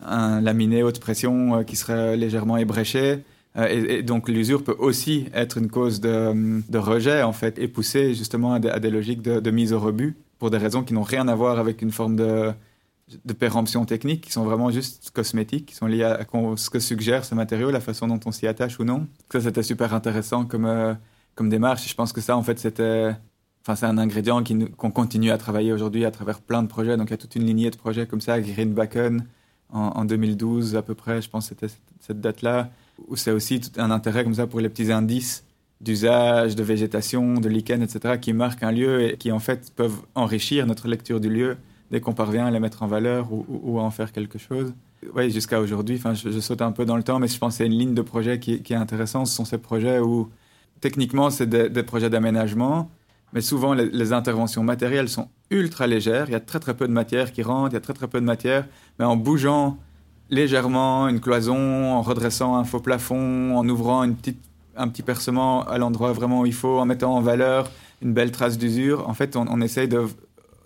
[0.00, 3.24] un laminé haute pression euh, qui serait légèrement ébréché.
[3.56, 8.14] Euh, et, donc l'usure peut aussi être une cause de, rejet en fait et pousser
[8.14, 11.34] justement à des, logiques de, mise au rebut pour des raisons qui n'ont rien à
[11.34, 12.52] voir avec une forme de,
[13.38, 17.34] péremption technique, qui sont vraiment juste cosmétiques, qui sont liées à, ce que suggère ce
[17.34, 19.06] matériau, la façon dont on s'y attache ou non.
[19.32, 20.94] Ça c'était super intéressant comme, euh,
[21.40, 21.88] démarche.
[21.88, 23.12] Je pense que ça en fait c'était...
[23.62, 24.42] Enfin, c'est un ingrédient
[24.78, 26.96] qu'on continue à travailler aujourd'hui à travers plein de projets.
[26.96, 28.72] Donc, il y a toute une lignée de projets comme ça, Green
[29.70, 32.70] En, 2012 à peu près, je pense que c'était cette date-là,
[33.06, 35.44] où c'est aussi un intérêt comme ça pour les petits indices
[35.80, 40.00] d'usage, de végétation, de lichen, etc., qui marquent un lieu et qui en fait peuvent
[40.14, 41.56] enrichir notre lecture du lieu
[41.90, 44.74] dès qu'on parvient à les mettre en valeur ou, à en faire quelque chose.
[45.14, 47.58] Oui, jusqu'à aujourd'hui, enfin, je, saute un peu dans le temps, mais je pense que
[47.58, 49.28] c'est une ligne de projet qui, est intéressante.
[49.28, 50.28] Ce sont ces projets où,
[50.80, 52.90] techniquement, c'est des, projets d'aménagement,
[53.32, 56.26] mais souvent les, interventions matérielles sont ultra légères.
[56.28, 58.08] Il y a très très peu de matière qui rentre, il y a très très
[58.08, 58.66] peu de matière,
[58.98, 59.78] mais en bougeant
[60.30, 64.40] légèrement une cloison, en redressant un faux plafond, en ouvrant une petite,
[64.76, 67.70] un petit percement à l'endroit vraiment où il faut, en mettant en valeur
[68.02, 70.06] une belle trace d'usure, en fait, on, essaye de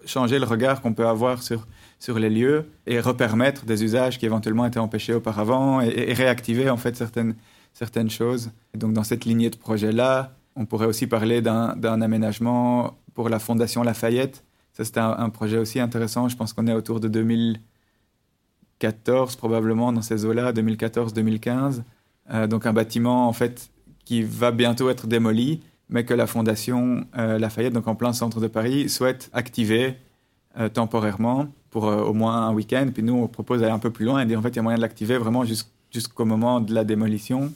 [0.05, 1.67] changer le regard qu'on peut avoir sur,
[1.99, 6.77] sur les lieux et repermettre des usages qui éventuellement étaient empêchés auparavant et, réactiver en
[6.77, 7.35] fait certaines,
[7.73, 8.51] certaines choses.
[8.75, 13.83] donc dans cette lignée de projet-là, on pourrait aussi parler d'un aménagement pour la Fondation
[13.83, 14.45] Lafayette.
[14.73, 16.29] Ça, c'était un, projet aussi intéressant.
[16.29, 21.83] Je pense qu'on est autour de 2014 probablement dans ces eaux-là, 2014-2015.
[22.33, 23.71] Euh, donc un bâtiment en fait
[24.05, 28.41] qui va bientôt être démoli mais que la Fondation euh, Lafayette, donc en plein centre
[28.41, 29.97] de Paris, souhaite activer
[30.59, 32.89] euh, temporairement pour au moins un week-end.
[32.95, 34.59] Puis nous, on propose d'aller un peu plus loin et dire en fait, il y
[34.59, 37.53] a moyen de l'activer vraiment jusqu'au moment de la démolition.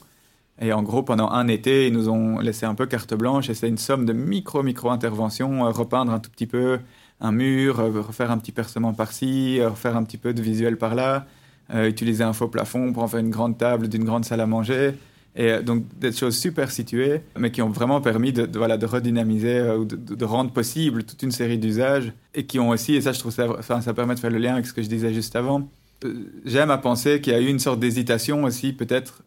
[0.59, 3.53] Et en gros, pendant un été, ils nous ont laissé un peu carte blanche et
[3.53, 6.79] c'est une somme de micro-micro-interventions, repeindre un tout petit peu
[7.19, 11.25] un mur, refaire un petit percement par-ci, refaire un petit peu de visuel par-là,
[11.73, 14.93] utiliser un faux plafond pour en faire une grande table d'une grande salle à manger.
[15.37, 18.87] Et euh, donc des choses super situées, mais qui ont vraiment permis de, voilà, de
[18.87, 23.11] redynamiser euh, de, rendre possible toute une série d'usages et qui ont aussi, et ça
[23.11, 25.35] je trouve ça, ça permet de faire le lien avec ce que je disais juste
[25.35, 25.69] avant,
[26.05, 29.21] euh, j'aime à penser qu'il y a eu une sorte d'hésitation aussi, peut-être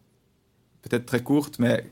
[0.81, 1.85] peut-être très courte, mais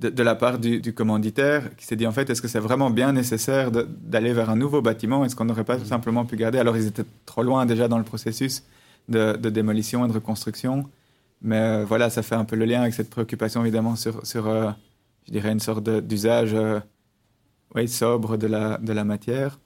[0.00, 3.12] de, la part du, commanditaire qui s'est dit en fait est-ce que c'est vraiment bien
[3.12, 5.24] nécessaire d'aller vers un nouveau bâtiment?
[5.24, 6.58] Est-ce qu'on n'aurait pas tout simplement pu garder?
[6.58, 8.64] Alors ils étaient trop loin déjà dans le processus
[9.08, 10.88] de, de démolition et de reconstruction.
[11.42, 14.48] Mais euh, voilà, ça fait un peu le lien avec cette préoccupation évidemment sur, sur
[14.48, 14.70] euh,
[15.26, 16.80] je dirais, une sorte d'usage euh,
[17.86, 19.60] sobre de la, de la matière.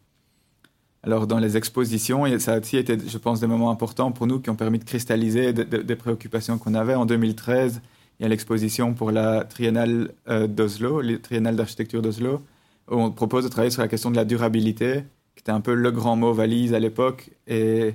[1.03, 4.41] Alors dans les expositions, ça a aussi été, je pense, des moments importants pour nous
[4.41, 6.95] qui ont permis de cristalliser des préoccupations qu'on avait.
[6.95, 7.81] En 2013,
[8.19, 10.13] il y a l'exposition pour la triennale
[10.49, 12.43] d'Oslo, la triennale d'architecture d'Oslo,
[12.91, 15.05] où on propose de travailler sur la question de la durabilité,
[15.37, 17.31] qui était un peu le grand mot valise à l'époque.
[17.47, 17.95] Et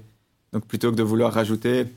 [0.53, 1.87] donc plutôt que de vouloir rajouter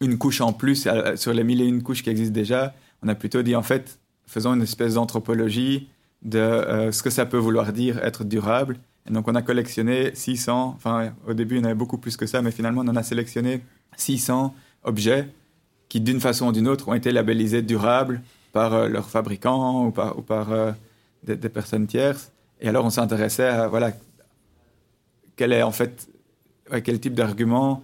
[0.00, 2.74] une couche en plus euh, sur les mille et une couches qui existent déjà.
[3.02, 5.88] On a plutôt dit, en fait, faisons une espèce d'anthropologie
[6.22, 8.78] de euh, ce que ça peut vouloir dire être durable.
[9.08, 12.42] Et donc, on a collectionné 600, enfin, au début, on avait beaucoup plus que ça,
[12.42, 13.62] mais finalement, on en a sélectionné
[13.96, 15.28] 600 objets
[15.90, 18.22] qui, d'une façon ou d'une autre, ont été labellisés durables
[18.52, 20.48] par euh, leurs fabricants ou par, par
[21.22, 22.32] des, personnes tierces.
[22.62, 23.92] Et alors, on s'intéressait à, voilà,
[25.36, 26.08] quel est en fait,
[26.82, 27.82] quel type d'arguments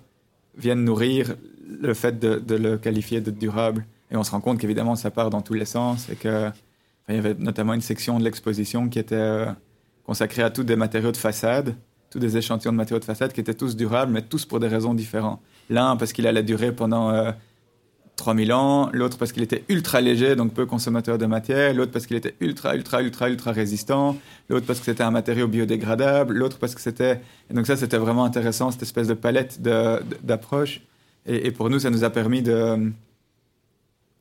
[0.56, 1.36] viennent nourrir
[1.68, 3.84] le fait de, le qualifier de durable.
[4.10, 6.50] Et on se rend compte qu'évidemment, ça part dans tous les sens et que
[7.08, 9.46] il y avait notamment une section de l'exposition qui était euh,
[10.04, 11.76] consacrée à tous des matériaux de façade,
[12.10, 14.66] tous des échantillons de matériaux de façade qui étaient tous durables, mais tous pour des
[14.66, 15.40] raisons différentes.
[15.70, 17.30] L'un parce qu'il allait durer pendant euh,
[18.16, 22.06] 3000 ans, l'autre parce qu'il était ultra léger, donc peu consommateur de matière, l'autre parce
[22.06, 24.16] qu'il était ultra, ultra, ultra, ultra résistant,
[24.48, 27.20] l'autre parce que c'était un matériau biodégradable, l'autre parce que c'était...
[27.50, 30.80] Donc ça, c'était vraiment intéressant, cette espèce de palette d'approches.
[31.26, 32.92] Et, pour nous, ça nous a permis de,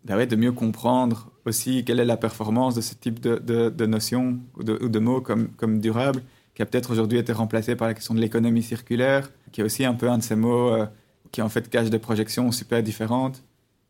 [0.04, 4.40] bah de mieux comprendre aussi quelle est la performance de ce type de, de, notions
[4.58, 6.22] ou de, mots comme, comme durable,
[6.56, 9.86] qui a peut-être aujourd'hui été remplacé par la question de l'économie circulaire, qui est aussi
[9.86, 10.86] un peu un de ces mots euh,
[11.32, 13.44] qui en fait cache des projections super différentes,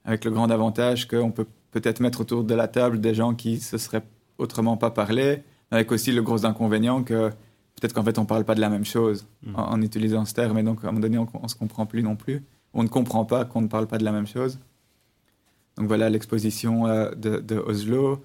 [0.05, 3.59] avec le grand avantage qu'on peut peut-être mettre autour de la table des gens qui
[3.59, 4.03] se seraient
[4.37, 7.29] autrement pas parlé, avec aussi le gros inconvénient que
[7.75, 9.55] peut-être qu'en fait on parle pas de la même chose mmh.
[9.55, 12.03] en, utilisant ce terme, et donc à un moment donné on, on se comprend plus
[12.03, 12.43] non plus
[12.75, 14.59] on ne comprend pas qu'on ne parle pas de la même chose.
[15.77, 18.21] Donc voilà l'exposition euh, de, Oslo.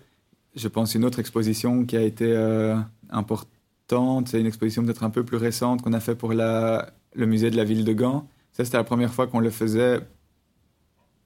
[0.55, 2.77] Je pense une autre exposition qui a été euh,
[3.11, 7.27] importante, c'est une exposition peut-être un peu plus récente qu'on a fait pour la, le
[7.27, 8.27] musée de la ville de Gand.
[8.53, 10.01] Ça, c'était la première fois qu'on le faisait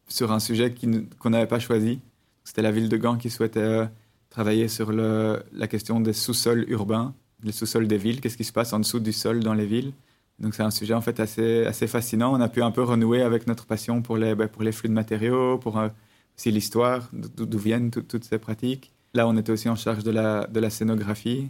[0.08, 0.74] sur un sujet
[1.18, 2.00] qu'on n'avait pas choisi.
[2.44, 3.86] C'était la ville de Gand qui souhaitait euh,
[4.30, 8.72] travailler sur la question des sous-sols urbains, les sous-sols des villes, qu'est-ce qui se passe
[8.72, 9.92] en dessous du sol dans les villes?
[10.40, 12.34] Donc c'est un sujet en fait assez, assez fascinant.
[12.34, 14.88] On a pu un peu renouer avec notre passion pour les, ben, pour les flux
[14.88, 15.88] de matériaux, pour euh,
[16.36, 18.90] aussi l'histoire, d'où viennent toutes ces pratiques.
[19.14, 21.48] Là, on était aussi en charge de la, de la scénographie.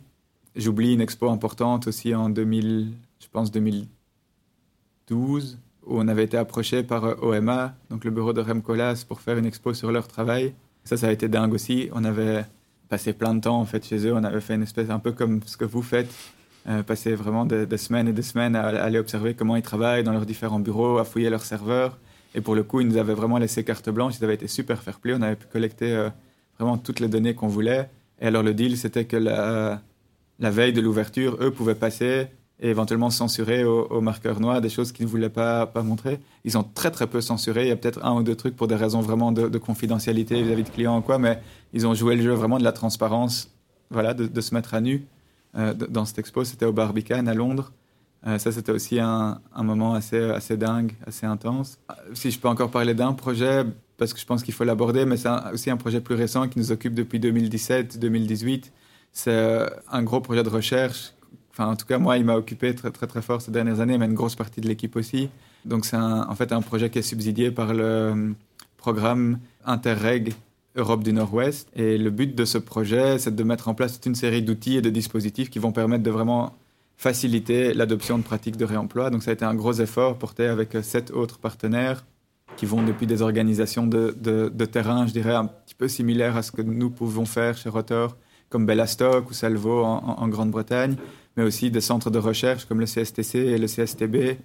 [0.55, 6.83] J'oublie une expo importante aussi en 2000, je pense 2012, où on avait été approché
[6.83, 10.55] par euh, OMA, donc le bureau de Rem pour faire une expo sur leur travail.
[10.85, 11.89] Ça, ça a été dingue aussi.
[11.93, 12.45] On avait
[12.89, 14.15] passé plein de temps en fait chez eux.
[14.15, 16.13] On avait fait une espèce un peu comme ce que vous faites,
[16.69, 20.13] euh, passer vraiment des, semaines et des semaines à, aller observer comment ils travaillent dans
[20.13, 21.99] leurs différents bureaux, à fouiller leurs serveurs.
[22.35, 24.15] Et pour le coup, ils nous avaient vraiment laissé carte blanche.
[24.19, 25.15] Ils avaient été super fair play.
[25.15, 26.11] On avait pu collecter euh,
[26.59, 27.89] vraiment toutes les données qu'on voulait.
[28.21, 29.81] Et alors, le deal, c'était que la
[30.39, 32.29] veille de l'ouverture, eux pouvaient passer
[32.61, 36.21] et éventuellement censurer au, marqueur noir des choses qu'ils ne voulaient pas, montrer.
[36.45, 37.63] Ils ont très très peu censuré.
[37.63, 40.41] Il y a peut-être un ou deux trucs pour des raisons vraiment de, de confidentialité
[40.43, 41.41] vis-à-vis de clients ou quoi, mais
[41.73, 43.51] ils ont joué le jeu vraiment de la transparence,
[43.91, 45.05] voilà, de, se mettre à nu.
[45.57, 47.73] Euh, dans cette expo, c'était au Barbican à Londres.
[48.27, 51.79] Euh, ça, c'était aussi un, moment assez, assez dingue, assez intense.
[52.15, 53.65] Si je peux encore parler d'un projet,
[53.99, 56.59] parce que je pense qu'il faut l'aborder, mais c'est aussi un projet plus récent qui
[56.59, 58.71] nous occupe depuis 2017-2018.
[59.13, 61.14] C'est un gros projet de recherche
[61.55, 63.97] Enfin, en tout cas, moi, il m'a occupé très, très, très fort ces dernières années,
[63.97, 65.29] mais une grosse partie de l'équipe aussi.
[65.65, 68.33] Donc, c'est en fait un projet qui est subsidié par le euh,
[68.77, 70.35] programme Interreg
[70.75, 71.69] Europe du Nord-Ouest.
[71.77, 74.79] Et le but de ce projet, c'est de mettre en place toute une série d'outils
[74.79, 76.57] et de dispositifs qui vont permettre de vraiment
[76.97, 79.11] faciliter l'adoption de pratiques de réemploi.
[79.11, 82.05] Donc, ça a été un gros effort porté avec sept autres partenaires
[82.57, 86.51] qui vont depuis des organisations de, terrain, je dirais, un petit peu similaires à ce
[86.51, 88.17] que nous pouvons faire chez Rotor,
[88.49, 90.97] comme Bellastock ou Salvo en Grande-Bretagne,
[91.37, 94.39] mais aussi des centres de recherche comme le CSTC et le CSTB,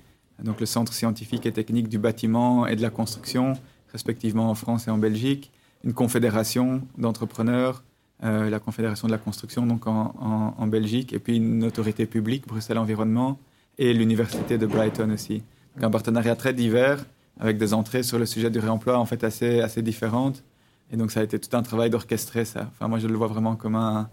[0.44, 3.54] donc le Centre scientifique et technique du bâtiment et de la construction,
[3.92, 5.52] respectivement en France et en Belgique,
[5.84, 7.84] une confédération d'entrepreneurs,
[8.24, 12.78] euh, la Confédération de la construction donc en, Belgique, et puis une autorité publique, Bruxelles
[12.78, 13.40] Environnement,
[13.78, 15.42] et l'Université de Brighton aussi.
[15.76, 17.06] Donc un partenariat très divers,
[17.40, 20.44] avec des entrées sur le sujet du réemploi en fait assez, assez différentes.
[20.92, 22.70] Et donc ça a été tout un travail d'orchestrer ça.
[22.72, 24.10] Enfin, moi je le vois vraiment comme un,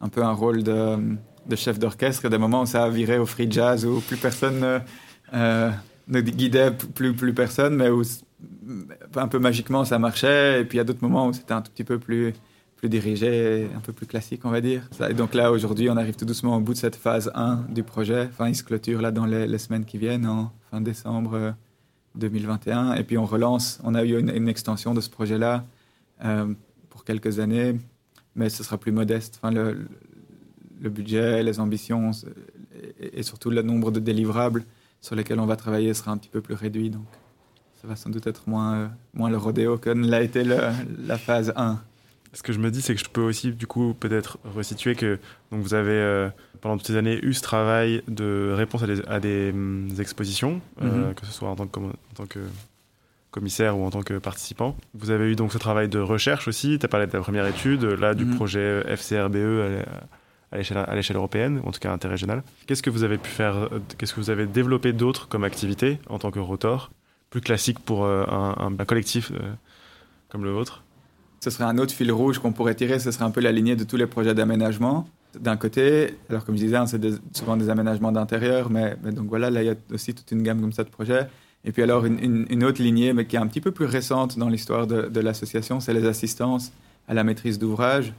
[0.00, 0.96] un peu un rôle de
[1.48, 4.62] de chef d'orchestre, des moments où ça a viré au free jazz, où plus personne
[4.62, 4.78] euh,
[5.34, 5.70] euh,
[6.08, 8.02] ne guidait plus, plus personne, mais où
[9.16, 10.60] un peu magiquement ça marchait.
[10.60, 12.34] Et puis il y a d'autres moments où c'était un tout petit peu plus,
[12.76, 14.88] plus dirigé, un peu plus classique, on va dire.
[15.08, 17.82] Et donc là, aujourd'hui, on arrive tout doucement au bout de cette phase 1 du
[17.82, 18.28] projet.
[18.30, 21.54] Enfin, il se clôture là dans les, semaines qui viennent, en fin décembre
[22.14, 22.94] 2021.
[22.94, 25.64] Et puis on relance, on a eu une, extension de ce projet-là
[26.24, 26.52] euh,
[26.90, 27.76] pour quelques années,
[28.34, 29.40] mais ce sera plus modeste.
[30.80, 32.10] Le budget, les ambitions
[33.00, 34.64] et, surtout le nombre de délivrables
[35.00, 36.90] sur lesquels on va travailler sera un petit peu plus réduit.
[36.90, 37.06] Donc,
[37.80, 40.56] ça va sans doute être moins, euh, moins le rodéo que l'a été le,
[41.06, 41.80] la phase 1.
[42.32, 45.18] Ce que je me dis, c'est que je peux aussi, du coup, peut-être resituer que
[45.50, 46.28] donc vous avez, euh,
[46.60, 49.54] pendant toutes ces années, eu ce travail de réponse à des, à des
[50.00, 50.92] expositions, mm -hmm.
[50.92, 52.40] euh, que ce soit en tant, que, en tant que
[53.30, 54.76] commissaire ou en tant que participant.
[54.94, 56.78] Vous avez eu donc ce travail de recherche aussi.
[56.78, 58.36] Tu as parlé de ta première étude, là, du -hmm.
[58.36, 59.84] projet FCRBE
[60.52, 62.42] à l'échelle européenne, en tout cas interrégionale.
[62.66, 65.98] Qu'est-ce que vous avez pu faire, euh, qu'est-ce que vous avez développé d'autre comme activité
[66.08, 66.90] en tant que rotor,
[67.30, 69.52] plus classique pour euh, un, collectif euh,
[70.30, 70.84] comme le vôtre?
[71.40, 73.76] Ce serait un autre fil rouge qu'on pourrait tirer, ce serait un peu la lignée
[73.76, 75.08] de tous les projets d'aménagement.
[75.38, 77.00] D'un côté, alors comme je disais, hein, c'est
[77.36, 80.60] souvent des aménagements d'intérieur, mais, donc voilà, là il y a aussi toute une gamme
[80.60, 81.28] comme ça de projets.
[81.64, 84.48] Et puis alors une, autre lignée, mais qui est un petit peu plus récente dans
[84.48, 86.72] l'histoire de l'association, c'est les assistances
[87.08, 88.14] à la maîtrise d'ouvrage.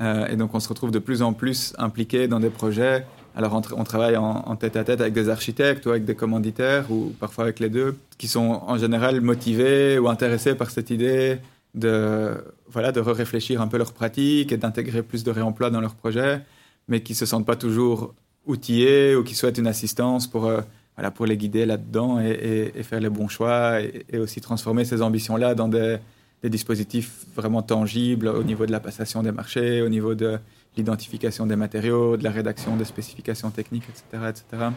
[0.00, 3.06] Euh, et donc, on se retrouve de plus en plus impliqué dans des projets.
[3.34, 7.12] Alors, on, travaille en, tête à tête avec des architectes ou avec des commanditaires, ou
[7.20, 11.38] parfois avec les deux, qui sont en général motivés ou intéressés par cette idée
[11.74, 12.32] de,
[12.70, 16.40] voilà, de réfléchir un peu leurs pratiques et d'intégrer plus de réemploi dans leurs projets,
[16.88, 18.14] mais qui ne se sentent pas toujours
[18.46, 20.62] outillés ou qui souhaitent une assistance pour, euh,
[20.96, 25.54] voilà, pour les guider là-dedans et, faire les bons choix et aussi transformer ces ambitions-là
[25.54, 25.98] dans des,
[26.42, 30.38] des dispositifs vraiment tangibles au niveau de la passation des marchés, au niveau de
[30.76, 34.24] l'identification des matériaux, de la rédaction des spécifications techniques, etc.
[34.28, 34.70] etc.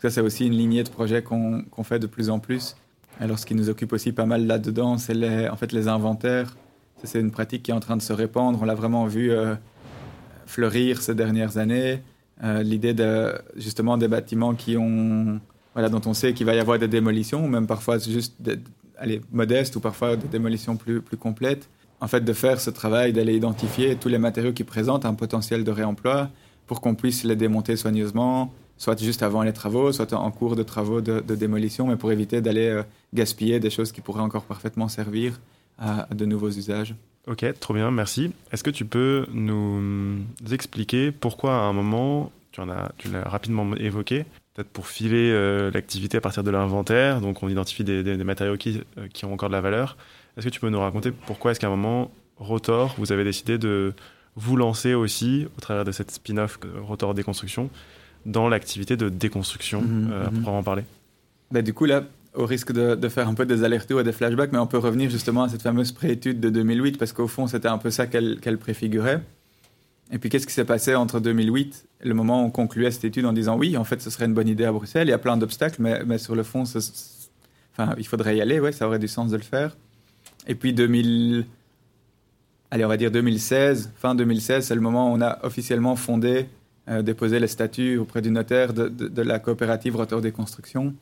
[0.00, 2.76] Ça, c'est aussi une lignée de projets qu'on qu fait de plus en plus.
[3.20, 6.56] Alors, ce qui nous occupe aussi pas mal là-dedans, c'est les, en fait, les inventaires.
[7.04, 8.58] C'est une pratique qui est en train de se répandre.
[8.60, 9.54] On l'a vraiment vu euh,
[10.46, 12.02] fleurir ces dernières années.
[12.42, 15.40] Euh, L'idée de justement des bâtiments qui ont,
[15.74, 18.58] voilà, dont on sait qu'il va y avoir des démolitions, ou même parfois juste des,
[18.98, 21.68] allez, modeste ou parfois des démolitions plus, plus complètes.
[22.00, 25.62] En fait, de faire ce travail, d'aller identifier tous les matériaux qui présentent un potentiel
[25.62, 26.30] de réemploi
[26.66, 30.62] pour qu'on puisse les démonter soigneusement, soit juste avant les travaux, soit en cours de
[30.62, 32.82] travaux de, démolition, mais pour éviter d'aller euh,
[33.14, 35.40] gaspiller des choses qui pourraient encore parfaitement servir
[35.78, 36.96] à, à de nouveaux usages.
[37.28, 38.32] Ok, trop bien, merci.
[38.50, 40.18] Est-ce que tu peux nous
[40.50, 44.24] expliquer pourquoi à un moment, tu l'as rapidement évoqué,
[44.54, 47.20] peut-être pour filer euh, l'activité à partir de l'inventaire.
[47.20, 49.96] Donc on identifie des, des, des matériaux qui, euh, qui, ont encore de la valeur.
[50.36, 53.58] Est-ce que tu peux nous raconter pourquoi est-ce qu'à un moment, Rotor, vous avez décidé
[53.58, 53.94] de
[54.36, 57.70] vous lancer aussi, au travers de cette spin-off euh, Rotor Déconstruction,
[58.24, 60.34] dans l'activité de déconstruction, mmh, euh, à mmh.
[60.34, 60.84] proprement parler?
[61.50, 64.12] Bah, Du coup, là, au risque de, de, faire un peu des allers-retours et des
[64.12, 67.46] flashbacks, mais on peut revenir justement à cette fameuse préétude de 2008, parce qu'au fond,
[67.46, 69.22] c'était un peu ça qu'elle qu préfigurait.
[70.10, 73.04] Et puis, qu'est-ce qui s'est passé entre 2008 et le moment où on concluait cette
[73.04, 75.14] étude en disant oui, en fait, ce serait une bonne idée à Bruxelles, il y
[75.14, 76.64] a plein d'obstacles, mais, sur le fond,
[77.72, 79.76] enfin, il faudrait y aller, ouais, ça aurait du sens de le faire.
[80.48, 81.46] Et puis 2000,
[82.70, 86.46] allez, on va dire 2016, fin 2016, c'est le moment où on a officiellement fondé,
[86.88, 90.92] euh, déposé les statuts auprès du notaire de, de, la coopérative Rotor des Constructions,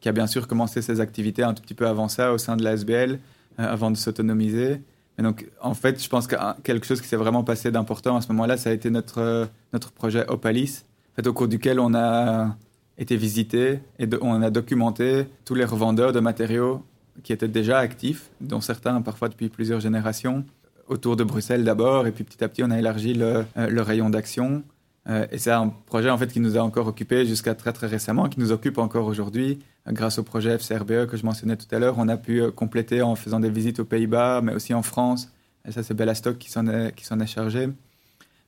[0.00, 2.56] qui a bien sûr commencé ses activités un tout petit peu avant ça au sein
[2.56, 3.16] de la SBL, euh,
[3.56, 4.82] avant de s'autonomiser.
[5.18, 8.20] Et donc, en fait, je pense que quelque chose qui s'est vraiment passé d'important à
[8.20, 10.84] ce moment-là, ça a été notre, euh, notre projet Opalis,
[11.16, 12.56] fait, au cours duquel on a
[12.96, 16.82] été visité et on a documenté tous les revendeurs de matériaux
[17.22, 20.44] qui étaient déjà actifs, dont certains parfois depuis plusieurs générations,
[20.86, 23.82] autour de Bruxelles d'abord, et puis petit à petit on a élargi le, euh, le
[23.82, 24.62] rayon d'action.
[25.08, 27.86] Euh, et c'est un projet en fait qui nous a encore occupé jusqu'à très très
[27.86, 29.58] récemment, qui nous occupe encore aujourd'hui.
[29.92, 33.02] Grâce au projet FCRBE que je mentionnais tout à l'heure, on a pu euh, compléter
[33.02, 35.32] en faisant des visites aux Pays-Bas, mais aussi en France.
[35.66, 37.68] Et ça c'est Bellastock qui s'en est, est chargé.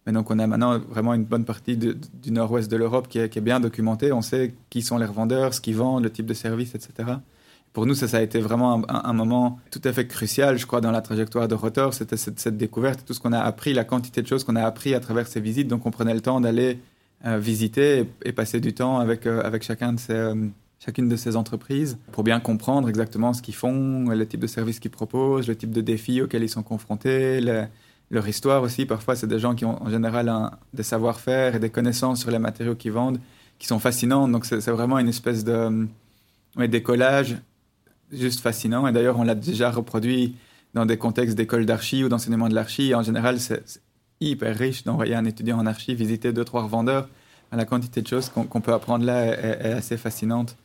[0.06, 1.96] Mais donc on a maintenant vraiment une bonne partie du
[2.30, 4.12] nord-ouest de l'Europe qui, est, bien documentée.
[4.12, 7.16] On sait qui sont les revendeurs, ce qu'ils vendent, le type de service, etc
[7.72, 10.90] pour nous, ça, a été vraiment un, moment tout à fait crucial, je crois, dans
[10.90, 11.94] la trajectoire de Rotor.
[11.94, 14.92] C'était cette, découverte, tout ce qu'on a appris, la quantité de choses qu'on a appris
[14.94, 15.68] à travers ces visites.
[15.68, 16.80] Donc, on prenait le temps d'aller
[17.26, 20.32] euh, visiter et, passer du temps avec, euh, avec chacun de ces,
[20.84, 24.80] chacune de ces entreprises pour bien comprendre exactement ce qu'ils font, le type de services
[24.80, 27.40] qu'ils proposent, le type de défis auxquels ils sont confrontés,
[28.10, 28.86] leur histoire aussi.
[28.86, 30.32] Parfois, c'est des gens qui ont en général
[30.72, 33.20] des savoir-faire et des connaissances sur les matériaux qu'ils vendent
[33.58, 34.26] qui sont fascinants.
[34.26, 35.86] Donc, c'est vraiment une espèce de
[36.56, 37.36] décollage
[38.10, 38.86] juste fascinant.
[38.88, 40.34] Et d'ailleurs, on l'a déjà reproduit
[40.74, 42.94] dans des contextes d'école d'archi ou d'enseignement de l'archi.
[42.94, 43.80] En général, c'est
[44.20, 47.08] hyper riche d'envoyer un étudiant en archi visiter deux, trois revendeurs.
[47.52, 50.56] La quantité de choses qu'on peut apprendre là est, assez fascinante.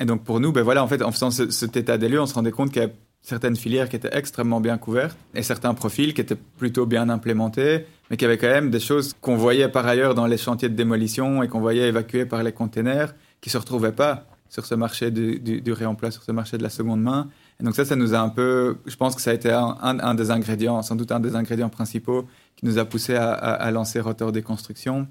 [0.00, 2.52] Et donc, pour nous, ben voilà, en faisant cet état des lieux, on se rendait
[2.52, 2.90] compte qu'il y a
[3.22, 7.84] certaines filières qui étaient extrêmement bien couvertes et certains profils qui étaient plutôt bien implémentés,
[8.10, 10.74] mais qui avaient quand même des choses qu'on voyait par ailleurs dans les chantiers de
[10.74, 15.10] démolition et qu'on voyait évacuer par les containers qui se retrouvaient pas sur ce marché
[15.10, 17.28] du, du, réemploi, sur ce marché de la seconde main.
[17.60, 20.14] Et donc ça, ça nous a un peu, je pense que ça a été un,
[20.14, 24.32] des ingrédients, sans doute un des ingrédients principaux qui nous a poussé à, lancer Rotor
[24.32, 25.06] des constructions.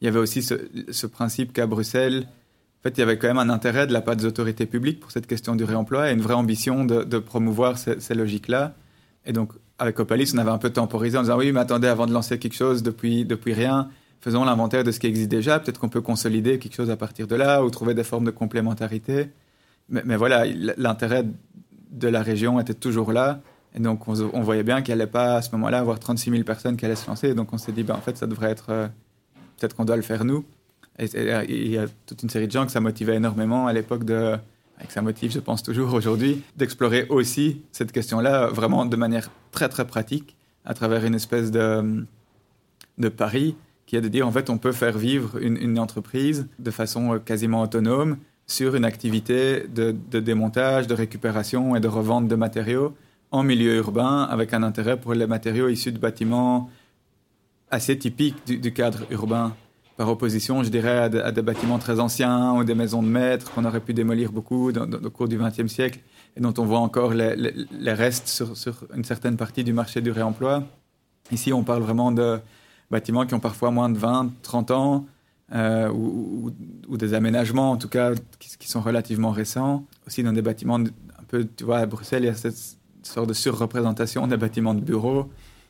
[0.00, 2.26] Il y avait aussi ce, principe qu'à Bruxelles,
[2.80, 5.00] en fait, il y avait quand même un intérêt de la part des autorités publiques
[5.00, 8.72] pour cette question du réemploi et une vraie ambition de, promouvoir ces, logiques-là.
[9.26, 12.06] Et donc, avec Opalis, on avait un peu temporisé en disant oui, mais attendez, avant
[12.06, 13.90] de lancer quelque chose depuis, depuis rien,
[14.22, 15.60] faisons l'inventaire de ce qui existe déjà.
[15.60, 18.30] Peut-être qu'on peut consolider quelque chose à partir de là ou trouver des formes de
[18.30, 19.28] complémentarité.
[19.90, 20.46] Mais, voilà,
[20.78, 21.26] l'intérêt
[21.90, 23.42] de la région était toujours là.
[23.74, 26.78] Et donc, on, voyait bien qu'elle n'allait pas, à ce moment-là, avoir 36 000 personnes
[26.78, 27.34] qui allaient se lancer.
[27.34, 28.70] donc, on s'est dit, ben, en fait, ça devrait être.
[28.70, 28.88] Euh,
[29.58, 30.46] peut-être qu'on doit le faire nous.
[30.98, 31.06] Et
[31.48, 34.36] il y a toute une série de gens que ça motivait énormément à l'époque de.
[34.78, 39.68] Avec ça motive, je pense toujours aujourd'hui, d'explorer aussi cette question-là vraiment de manière très,
[39.68, 42.06] très pratique, à travers une espèce de,
[42.96, 43.56] de pari
[43.90, 47.18] qui est de dire en fait on peut faire vivre une, entreprise de façon euh,
[47.18, 52.94] quasiment autonome sur une activité de, démontage, de récupération et de revente de matériaux
[53.32, 56.70] en milieu urbain avec un intérêt pour les matériaux issus de bâtiments
[57.68, 59.56] assez typiques du, cadre urbain.
[60.00, 63.66] Par opposition, je dirais, à, des bâtiments très anciens ou des maisons de maîtres qu'on
[63.66, 66.00] aurait pu démolir beaucoup dans, au cours du XXe siècle
[66.38, 70.64] et dont on voit encore les, restes sur, une certaine partie du marché du réemploi.
[71.32, 72.40] Ici, on parle vraiment de,
[72.90, 75.06] bâtiments qui ont parfois moins de 20, 30 ans,
[75.54, 76.50] euh, ou,
[76.96, 79.84] des aménagements en tout cas qui, sont relativement récents.
[80.06, 82.56] Aussi dans des bâtiments un peu, tu vois, à Bruxelles, il y a cette
[83.02, 85.28] sorte de surreprésentation des bâtiments de bureaux.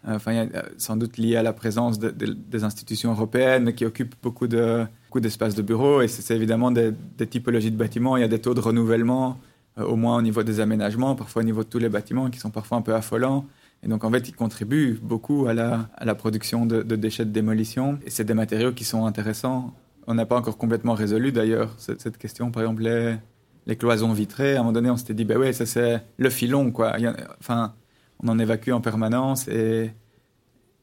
[0.09, 4.47] Euh, enfin, euh, sans doute lié à la présence des institutions européennes qui occupent beaucoup
[4.47, 6.03] de beaucoup d'espaces de bureaux.
[6.03, 6.93] Et c'est évidemment des,
[7.29, 8.17] typologies de bâtiments.
[8.17, 9.39] Il y a des taux de renouvellement,
[9.77, 12.51] au moins au niveau des aménagements, parfois au niveau de tous les bâtiments, qui sont
[12.51, 13.45] parfois un peu affolants.
[13.83, 17.99] Et donc, en fait, ils contribuent beaucoup à la, production de, déchets de démolition.
[18.07, 19.75] Et c'est des matériaux qui sont intéressants.
[20.07, 22.51] On n'a pas encore complètement résolu, d'ailleurs, cette, question.
[22.51, 22.83] Par exemple,
[23.67, 26.31] les, cloisons vitrées, à un moment donné, on s'était dit, ben ouais, ça c'est le
[26.31, 26.97] filon, quoi.
[28.23, 29.93] On en évacue en permanence et,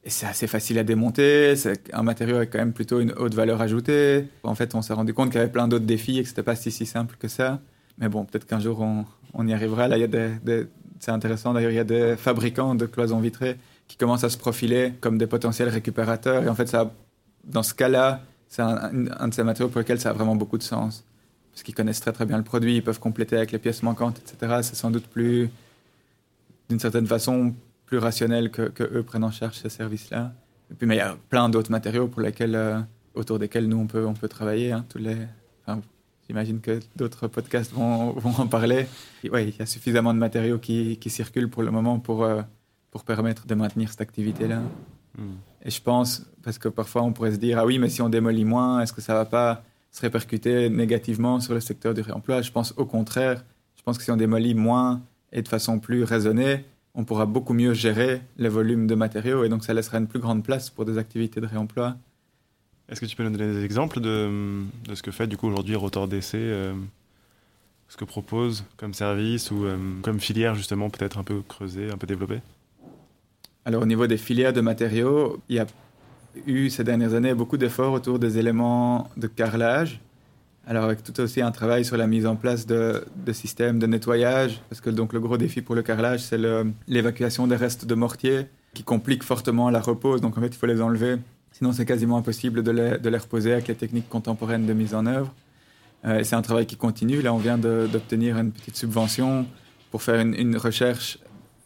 [0.06, 1.54] c'est assez facile à démonter.
[1.54, 4.26] C'est un matériau avec quand même plutôt une haute valeur ajoutée.
[4.42, 6.42] En fait, on s'est rendu compte qu'il y avait plein d'autres défis et que c'était
[6.42, 7.60] pas si, si simple que ça.
[7.98, 8.80] Mais bon, peut-être qu'un jour
[9.34, 9.86] on, y arrivera.
[9.86, 10.66] Là, il y a des,
[10.98, 11.52] c'est intéressant.
[11.52, 13.56] D'ailleurs, il y a des fabricants de cloisons vitrées
[13.86, 16.42] qui commencent à se profiler comme des potentiels récupérateurs.
[16.44, 16.90] Et en fait, ça,
[17.44, 20.62] dans ce cas-là, c'est un, de ces matériaux pour lesquels ça a vraiment beaucoup de
[20.62, 21.04] sens.
[21.52, 24.18] Parce qu'ils connaissent très très bien le produit, ils peuvent compléter avec les pièces manquantes,
[24.18, 24.60] etc.
[24.62, 25.50] C'est sans doute plus,
[26.68, 27.54] d'une certaine façon,
[27.86, 30.32] plus rationnel que, que, eux prennent en charge ces services-là.
[30.70, 32.80] Et puis, mais il y a plein d'autres matériaux pour lesquels, euh,
[33.14, 34.72] autour desquels nous on peut, on peut travailler.
[34.72, 35.16] Hein, tous les,
[36.28, 38.86] J'imagine que d'autres podcasts vont, vont, en parler.
[39.32, 42.42] Oui, il y a suffisamment de matériaux qui, qui circulent pour le moment pour, euh,
[42.90, 44.60] pour permettre de maintenir cette activité-là.
[45.16, 45.36] Hmm.
[45.64, 48.10] Et je pense, parce que parfois on pourrait se dire, ah oui, mais si on
[48.10, 52.42] démolit moins, est-ce que ça va pas se répercuter négativement sur le secteur du réemploi?
[52.42, 53.42] Je pense au contraire.
[53.76, 55.00] Je pense que si on démolit moins
[55.32, 56.64] et de façon plus raisonnée,
[56.94, 60.20] on pourra beaucoup mieux gérer les volumes de matériaux et donc ça laissera une plus
[60.20, 61.96] grande place pour des activités de réemploi.
[62.88, 65.46] Est-ce que tu peux nous donner des exemples de, de ce que fait du coup
[65.46, 66.74] aujourd'hui Rotor DC euh,
[67.88, 71.98] Ce que propose comme service ou euh, comme filière justement peut-être un peu creusée, un
[71.98, 72.40] peu développée?
[73.64, 75.66] Alors au niveau des filières de matériaux, il y a
[76.46, 80.00] eu ces dernières années beaucoup d'efforts autour des éléments de carrelage.
[80.68, 83.02] Alors avec tout aussi un travail sur la mise en place de,
[83.32, 86.38] systèmes de nettoyage, parce que donc le gros défi pour le carrelage, c'est
[86.86, 90.20] l'évacuation des restes de mortier qui complique fortement la repose.
[90.20, 91.16] Donc en fait, il faut les enlever
[91.52, 95.34] Sinon, c'est quasiment impossible de les, reposer avec les techniques contemporaines de mise en œuvre.
[96.04, 97.22] Euh, c'est un travail qui continue.
[97.22, 99.46] Là, on vient d'obtenir une petite subvention
[99.90, 101.18] pour faire une, une, recherche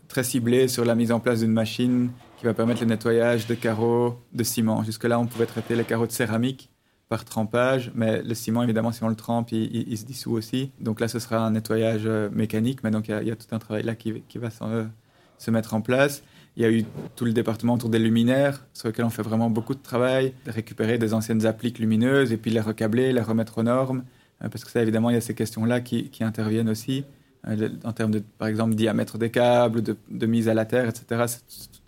[0.08, 3.54] très ciblée sur la mise en place d'une machine qui va permettre le nettoyage de
[3.54, 4.82] carreaux de ciment.
[4.84, 6.71] Jusque-là, on pouvait traiter les carreaux de céramique
[7.12, 10.70] par trempage, mais le ciment, évidemment, si on le trempe, il, se dissout aussi.
[10.80, 13.58] Donc là, ce sera un nettoyage euh, mécanique, mais donc il y, a tout un
[13.58, 16.22] travail là qui, va se mettre en place.
[16.56, 19.50] Il y a eu tout le département autour des luminaires, sur lequel on fait vraiment
[19.50, 23.62] beaucoup de travail, récupérer des anciennes appliques lumineuses et puis les recabler, les remettre aux
[23.62, 24.04] normes.
[24.42, 27.04] Euh, parce que ça, évidemment, il y a ces questions-là qui, qui, interviennent aussi,
[27.46, 31.24] euh, en termes de, par exemple, diamètre des câbles, de, mise à la terre, etc.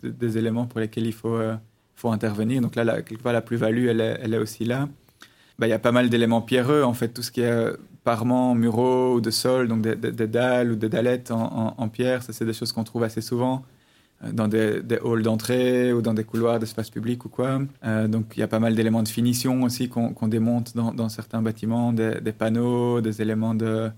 [0.03, 1.57] C'est des éléments pour lesquels il faut, euh,
[2.13, 2.61] intervenir.
[2.61, 4.89] Donc là, la, quelque part, la plus-value, elle, est aussi là.
[5.59, 7.69] Bah, y a pas mal d'éléments pierreux, en fait, tout ce qui est
[8.03, 12.45] parements, muraux ou de sol, donc des, dalles ou des dallettes en, pierre, ça, c'est
[12.45, 13.65] des choses qu'on trouve assez souvent
[14.33, 17.61] dans des, halls d'entrée ou dans des couloirs d'espace public ou quoi.
[17.85, 21.09] Euh, donc il y a pas mal d'éléments de finition aussi qu'on qu démonte dans,
[21.09, 23.91] certains bâtiments, des, panneaux, des éléments de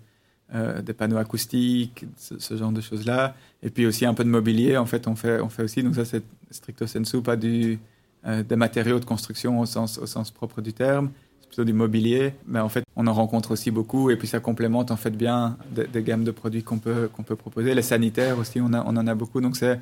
[0.54, 3.34] euh, des panneaux acoustiques, ce, genre de choses-là.
[3.62, 5.82] Et puis aussi un peu de mobilier, en fait, on fait, on fait aussi.
[5.82, 7.80] Donc ça, c'est stricto sensu, pas du,
[8.26, 11.10] euh, des matériaux de construction au sens, au sens propre du terme.
[11.48, 12.34] Plutôt du mobilier.
[12.46, 14.10] Mais en fait, on en rencontre aussi beaucoup.
[14.10, 17.36] Et puis ça complémente en fait bien des, gammes de produits qu'on peut, qu'on peut
[17.36, 17.74] proposer.
[17.74, 19.40] Les sanitaires aussi, on, en a beaucoup.
[19.40, 19.80] Donc c'est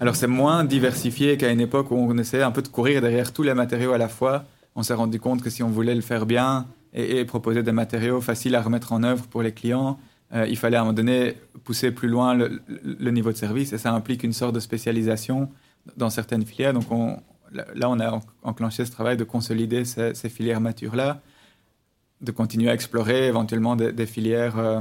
[0.00, 3.32] alors c'est moins diversifié qu'à une époque où on essayait un peu de courir derrière
[3.32, 4.44] tous les matériaux à la fois.
[4.74, 7.72] On s'est rendu compte que si on voulait le faire bien et, et, proposer des
[7.72, 9.98] matériaux faciles à remettre en œuvre pour les clients,
[10.32, 11.34] euh, il fallait à un moment donné
[11.64, 15.50] pousser plus loin le, le, niveau de service et ça implique une sorte de spécialisation
[15.96, 16.72] dans certaines filières.
[16.72, 17.18] Donc on,
[17.52, 21.20] là, on a enclenché ce travail de consolider ces, filières matures-là,
[22.20, 24.80] de continuer à explorer éventuellement des, filières euh,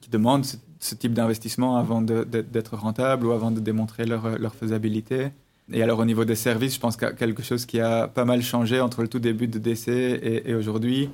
[0.00, 5.28] qui demandent ce type d'investissement avant d'être rentable ou avant de démontrer leur, leur, faisabilité.
[5.72, 8.08] Et alors au niveau des services, je pense qu'il y a quelque chose qui a
[8.08, 11.08] pas mal changé entre le tout début de DC et, aujourd'hui,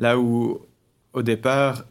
[0.00, 0.60] là où
[1.12, 1.84] au départ,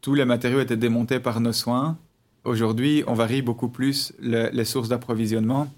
[0.00, 1.96] tous les matériaux étaient démontés par nos soins.
[2.44, 5.68] Aujourd'hui, on varie beaucoup plus le, les sources d'approvisionnement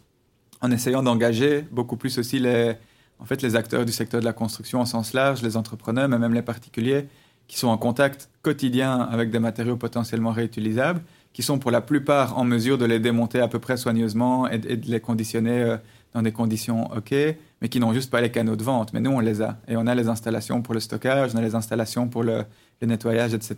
[0.62, 2.74] en essayant d'engager beaucoup plus aussi les,
[3.18, 6.18] en fait, les acteurs du secteur de la construction au sens large, les entrepreneurs, mais
[6.18, 7.06] même les particuliers,
[7.48, 11.02] qui sont en contact quotidien avec des matériaux potentiellement réutilisables,
[11.32, 14.58] qui sont pour la plupart en mesure de les démonter à peu près soigneusement et,
[14.58, 15.76] de les conditionner euh,
[16.14, 17.12] dans des conditions OK,
[17.60, 18.92] mais qui n'ont juste pas les canaux de vente.
[18.92, 19.58] Mais nous, on les a.
[19.66, 22.44] Et on a les installations pour le stockage, on a les installations pour le,
[22.80, 23.56] le nettoyage, etc.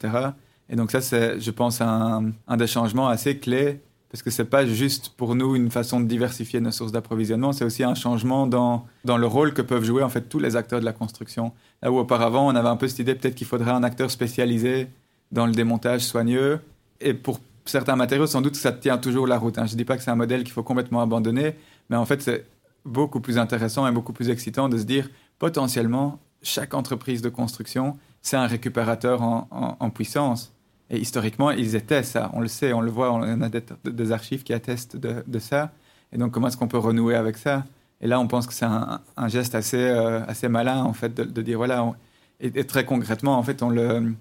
[0.70, 3.80] Et donc ça, c'est, je pense, un, un des changements assez clés
[4.14, 7.64] parce que c'est pas juste pour nous une façon de diversifier nos sources d'approvisionnement, c'est
[7.64, 10.78] aussi un changement dans, dans le rôle que peuvent jouer en fait tous les acteurs
[10.78, 11.50] de la construction.
[11.82, 14.86] Là où auparavant on avait un peu cette idée peut-être qu'il faudrait un acteur spécialisé
[15.32, 16.60] dans le démontage soigneux,
[17.00, 19.58] et pour certains matériaux sans doute ça tient toujours la route.
[19.58, 19.66] Hein.
[19.66, 21.56] Je dis pas que c'est un modèle qu'il faut complètement abandonner,
[21.90, 22.46] mais en fait c'est
[22.84, 25.10] beaucoup plus intéressant et beaucoup plus excitant de se dire
[25.40, 30.53] potentiellement chaque entreprise de construction c'est un récupérateur en, en, en puissance
[30.94, 32.30] et historiquement, ils étaient ça.
[32.34, 35.72] On le sait, on le voit, on a des, archives qui attestent de, ça.
[36.12, 37.64] Et donc, comment est-ce qu'on peut renouer avec ça?
[38.00, 41.42] Et là, on pense que c'est un, geste assez, euh, assez malin, en fait, de,
[41.42, 41.94] dire, voilà, on,
[42.40, 44.14] et, très concrètement, en fait, on le,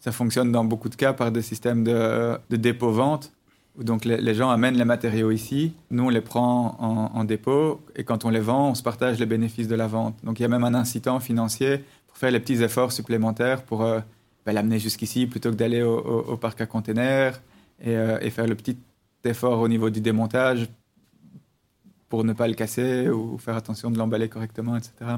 [0.00, 3.32] ça fonctionne dans beaucoup de cas par des systèmes de, de dépôt-vente,
[3.78, 8.04] donc les, gens amènent les matériaux ici, nous, on les prend en, en, dépôt, et
[8.04, 10.16] quand on les vend, on se partage les bénéfices de la vente.
[10.24, 13.82] Donc, il y a même un incitant financier pour faire les petits efforts supplémentaires pour...
[13.82, 14.00] Euh,
[14.46, 17.42] bah, l'amener jusqu'ici plutôt que d'aller au, parc à containers
[17.80, 18.78] et, euh, et, faire le petit
[19.24, 20.68] effort au niveau du démontage
[22.08, 25.16] pour ne pas le casser ou faire attention de l'emballer correctement, etc.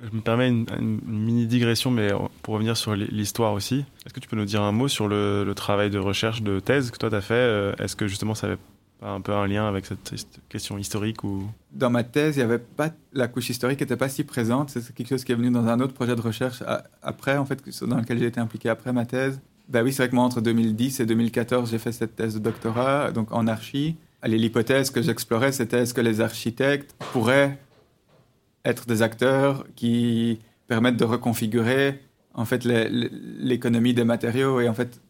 [0.00, 0.66] Je me permets une,
[1.06, 2.10] mini digression, mais
[2.42, 5.44] pour revenir sur l'histoire aussi, est-ce que tu peux nous dire un mot sur le,
[5.44, 8.34] le travail de recherche de thèse que toi tu as fait euh, Est-ce que justement
[8.34, 8.58] ça avait
[9.04, 11.44] un peu un lien avec cette question historique ou?
[11.72, 14.70] Dans ma thèse, il y avait pas la couche historique n'était pas si présente.
[14.70, 16.62] C'est quelque chose qui est venu dans un autre projet de recherche
[17.02, 19.40] après, en fait, dans lequel j'ai été impliqué après ma thèse.
[19.68, 22.38] Ben oui, c'est vrai que moi, entre 2010 et 2014, j'ai fait cette thèse de
[22.38, 23.96] doctorat, donc en archi.
[24.24, 27.58] L'hypothèse que j'explorais, c'était est-ce que les architectes pourraient
[28.64, 32.00] être des acteurs qui permettent de reconfigurer
[32.32, 35.00] en fait l'économie des matériaux et en fait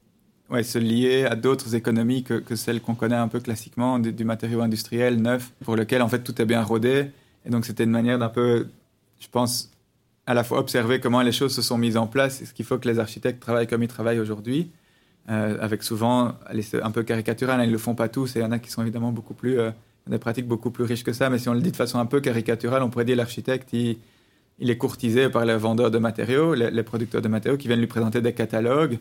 [0.51, 4.25] ouais, se lier à d'autres économies que, que celles qu'on connaît un peu classiquement, du,
[4.25, 7.11] matériau industriel neuf, pour lequel en fait tout est bien rodé.
[7.47, 8.69] Et donc c'était une manière d'un peu,
[9.21, 9.71] je pense,
[10.27, 12.79] à la fois observer comment les choses se sont mises en place ce qu'il faut
[12.79, 14.71] que les architectes travaillent comme ils travaillent aujourd'hui,
[15.31, 16.35] euh, avec souvent,
[16.83, 18.59] un peu caricatural, hein, ils ne le font pas tous, et il y en a
[18.59, 19.71] qui sont évidemment beaucoup plus, euh,
[20.07, 22.07] des pratiques beaucoup plus riches que ça, mais si on le dit de façon un
[22.07, 23.99] peu caricaturale, on pourrait dire l'architecte, il,
[24.59, 27.87] il, est courtisé par les vendeurs de matériaux, les, producteurs de matériaux qui viennent lui
[27.87, 28.99] présenter des catalogues,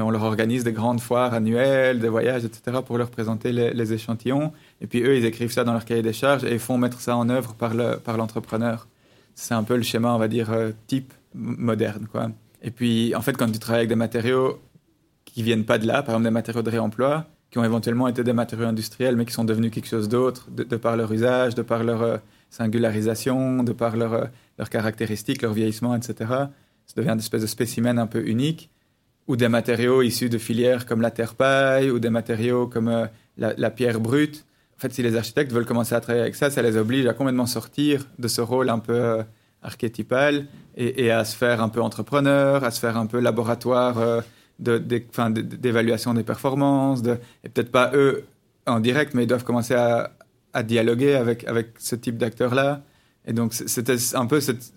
[0.00, 4.52] on leur organise des grandes foires annuelles, des voyages, etc., pour leur présenter les, échantillons,
[4.80, 7.16] et puis eux, ils écrivent ça dans leur cahier des charges et font mettre ça
[7.16, 8.88] en œuvre par l'entrepreneur.
[9.34, 12.06] C'est un peu le schéma, on va dire, euh, type moderne.
[12.10, 12.30] Quoi.
[12.62, 14.60] Et puis, en fait, quand tu travailles avec des matériaux
[15.24, 18.24] qui viennent pas de là, par exemple des matériaux de réemploi, qui ont éventuellement été
[18.24, 21.62] des matériaux industriels, mais qui sont devenus quelque chose d'autre, de, par leur usage, de
[21.62, 22.16] par leur euh,
[22.50, 24.28] singularisation, de par leurs
[24.58, 26.14] leur caractéristiques, leur vieillissement, etc.
[26.28, 28.70] Ça devient une espèce de spécimen un peu unique.
[29.28, 33.06] Ou des matériaux issus de filières comme la terre-paille, ou des matériaux comme euh,
[33.36, 34.44] la, pierre brute
[34.76, 37.14] en fait, si les architectes veulent commencer à travailler avec ça, ça les oblige à
[37.14, 39.22] complètement sortir de ce rôle un peu euh,
[39.62, 44.20] archétypal et, à se faire un peu entrepreneur, à se faire un peu laboratoire euh,
[44.58, 47.02] d'évaluation de, de, des performances,
[47.44, 48.24] et peut-être pas eux
[48.66, 50.10] en direct, mais ils doivent commencer à,
[50.52, 52.82] à dialoguer avec, avec ce type d'acteurs-là.
[53.24, 54.72] Et donc, c'était un peu cette,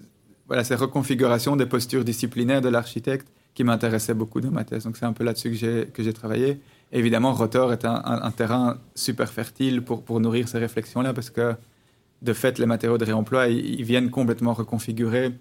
[0.47, 4.83] voilà, cette reconfiguration des postures disciplinaires de l'architecte qui m'intéressait beaucoup dans ma thèse.
[4.83, 5.57] Donc, c'est un peu là-dessus
[5.91, 6.59] que j'ai travaillé
[6.91, 11.55] évidemment, Rotor est un, terrain super fertile pour, nourrir ces réflexions-là, parce que,
[12.21, 15.33] de fait, les matériaux de réemploi, ils, viennent complètement reconfigurer,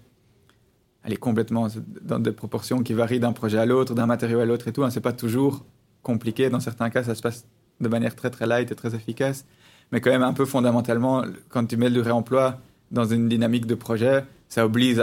[1.03, 1.67] aller complètement
[2.01, 4.83] dans des proportions qui varient d'un projet à l'autre, d'un matériau à l'autre et tout.
[4.83, 4.89] Hein.
[4.89, 5.63] C'est pas toujours
[6.01, 6.49] compliqué.
[6.49, 7.45] Dans certains cas, ça se passe
[7.79, 9.45] de manière très, très light et très efficace.
[9.91, 12.59] Mais quand même, un peu fondamentalement, quand tu mets du réemploi
[12.91, 14.99] dans une dynamique de projet, ça oblige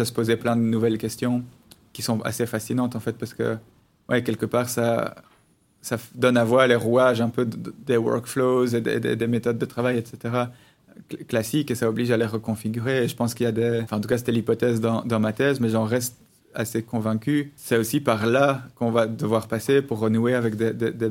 [0.00, 1.44] à se poser plein de nouvelles questions
[1.92, 3.56] qui sont assez fascinantes, en fait, parce que,
[4.08, 5.14] ouais, quelque part, ça
[5.82, 9.58] ça donne à voir les rouages un peu des workflows et des, des, des méthodes
[9.58, 10.44] de travail, etc.
[11.28, 13.04] classiques et ça oblige à les reconfigurer.
[13.04, 13.80] Et je pense qu'il y a des...
[13.82, 16.16] Enfin, en tout cas, c'était l'hypothèse dans, ma thèse, mais j'en reste
[16.54, 17.52] assez convaincu.
[17.56, 21.10] C'est aussi par là qu'on va devoir passer pour renouer avec des, des, des,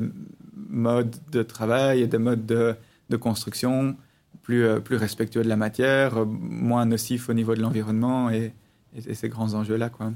[0.68, 2.76] modes de travail et des modes de,
[3.08, 3.96] de construction
[4.42, 8.52] plus, euh, plus respectueux de la matière, moins nocifs au niveau de l'environnement et,
[8.96, 9.88] et, et, ces grands enjeux-là.
[9.88, 10.12] Quoi.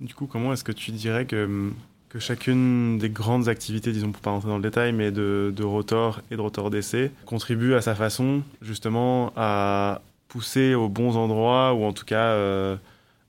[0.00, 1.70] Du coup, comment est-ce que tu dirais que
[2.10, 5.62] que chacune des grandes activités, disons pour pas rentrer dans le détail, mais de, de
[5.62, 11.72] rotor et de rotor d'essai, contribue à sa façon justement à pousser aux bons endroits
[11.72, 12.76] ou en tout cas euh,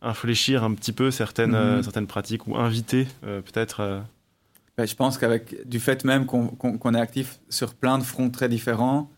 [0.02, 1.80] infléchir un petit peu certaines, -hmm.
[1.80, 4.02] euh, certaines pratiques ou inviter euh, peut-être.
[4.78, 8.04] Ben, je pense qu'avec du fait même qu'on qu qu est actif sur plein de
[8.04, 9.12] fronts très différents,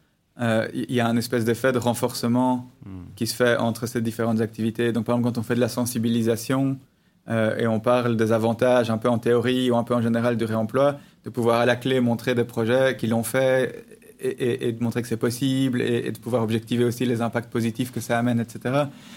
[0.74, 2.54] il y a un espèce d'effet de renforcement
[2.86, 2.90] mm.
[3.16, 4.92] qui se fait entre ces différentes activités.
[4.92, 6.78] Donc par exemple quand on fait de la sensibilisation,
[7.30, 10.38] euh, et on parle des avantages un peu en théorie ou un peu en général
[10.38, 13.86] du réemploi, de pouvoir à la clé montrer des projets qui l'ont fait
[14.20, 18.00] et, de montrer que c'est possible et, de pouvoir objectiver aussi les impacts positifs que
[18.00, 18.60] ça amène, etc.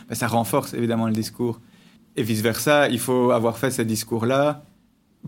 [0.08, 1.60] Ben, ça renforce évidemment le discours.
[2.16, 4.64] Et vice-versa, il faut avoir fait ces discours-là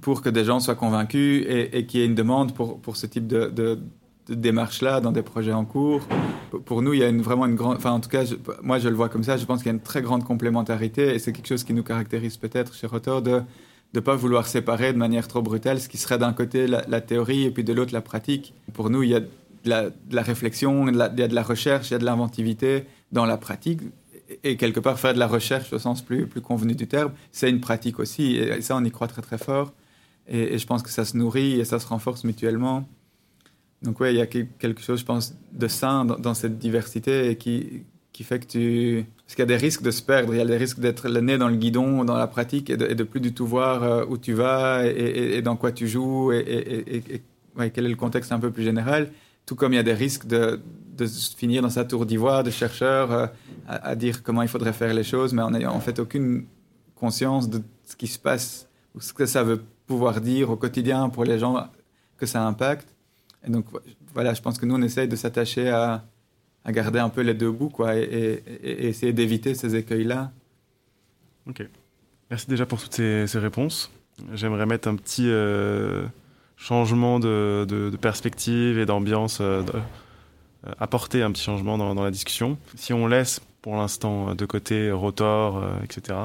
[0.00, 3.06] pour que des gens soient convaincus et, qu'il y ait une demande pour, pour ce
[3.06, 3.78] type de
[4.28, 6.06] démarche-là dans des projets en cours.
[6.64, 7.76] Pour nous, il y a une, vraiment une grande...
[7.76, 8.24] Enfin, en tout cas,
[8.62, 9.36] moi, je le vois comme ça.
[9.36, 11.82] Je pense qu'il y a une très grande complémentarité et c'est quelque chose qui nous
[11.82, 13.42] caractérise peut-être chez Rotor de
[13.94, 17.44] ne pas vouloir séparer de manière trop brutale ce qui serait d'un côté la, théorie
[17.44, 18.54] et puis de l'autre la pratique.
[18.74, 19.28] Pour nous, il y a de
[19.64, 22.04] la, de réflexion, de la, il y a de la recherche, il y a de
[22.04, 23.80] l'inventivité dans la pratique.
[24.44, 27.48] Et quelque part, faire de la recherche au sens plus, plus convenu du terme, c'est
[27.48, 28.36] une pratique aussi.
[28.36, 29.72] Et ça, on y croit très très fort.
[30.30, 32.86] Et je pense que ça se nourrit et ça se renforce mutuellement.
[33.82, 37.36] Donc oui, il y a quelque chose, je pense, de sain dans, cette diversité et
[37.36, 39.06] qui, qui fait que tu...
[39.24, 41.08] Parce qu'il y a des risques de se perdre, il y a des risques d'être
[41.08, 44.04] le nez dans le guidon, dans la pratique, et de, plus du tout voir euh,
[44.08, 47.22] où tu vas et, dans quoi tu joues, et,
[47.56, 49.12] ouais, quel est le contexte un peu plus général.
[49.46, 50.60] Tout comme il y a des risques de,
[50.96, 53.26] de finir dans sa tour d'ivoire de chercheur euh,
[53.68, 56.46] à, à, dire comment il faudrait faire les choses, mais en n'ayant en fait aucune
[56.96, 61.08] conscience de ce qui se passe, ou ce que ça veut pouvoir dire au quotidien
[61.08, 61.68] pour les gens
[62.16, 62.88] que ça impacte.
[63.48, 63.64] Et donc,
[64.12, 66.04] voilà, je pense que nous, on essaye de s'attacher à,
[66.66, 70.32] garder un peu les deux bouts, quoi, et, essayer d'éviter ces écueils-là.
[71.48, 71.66] Ok.
[72.30, 73.90] Merci déjà pour toutes ces, réponses.
[74.34, 76.04] J'aimerais mettre un petit euh,
[76.56, 82.58] changement de, perspective et d'ambiance, euh, euh, apporter un petit changement dans, la discussion.
[82.74, 86.18] Si on laisse pour l'instant de côté Rotor, etc.,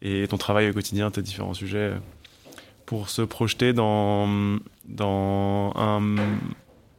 [0.00, 1.92] et ton travail au quotidien, tes différents sujets,
[2.86, 4.58] pour se projeter dans,
[4.88, 6.16] dans un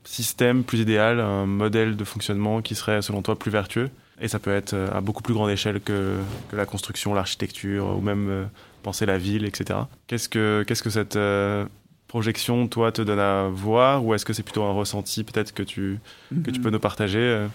[0.04, 3.90] système plus idéal, un modèle de fonctionnement qui serait selon toi plus vertueux.
[4.22, 6.18] Et ça peut être à beaucoup plus grande échelle que,
[6.50, 8.46] que la construction, l'architecture ou même euh,
[8.84, 9.80] penser la ville, etc.
[10.08, 11.66] Qu'est-ce que, qu'est-ce que cette euh,
[12.08, 15.64] projection, toi, te donne à voir Ou est-ce que c'est plutôt un ressenti peut-être que
[15.64, 16.00] tu,
[16.44, 17.48] que tu peux nous partager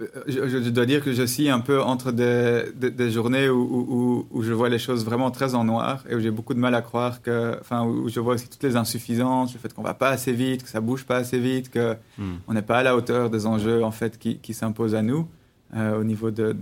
[0.00, 0.06] euh?
[0.26, 4.52] je, dois dire que je suis un peu entre des, des, journées où, où, je
[4.52, 7.22] vois les choses vraiment très en noir et où j'ai beaucoup de mal à croire
[7.22, 10.32] que, enfin, où je vois aussi toutes les insuffisances, le fait qu'on va pas assez
[10.32, 12.36] vite, que ça bouge pas assez vite, que hmm.
[12.46, 15.28] on n'est pas à la hauteur des enjeux en fait qui, qui s'imposent à nous
[15.74, 16.56] euh, au niveau de,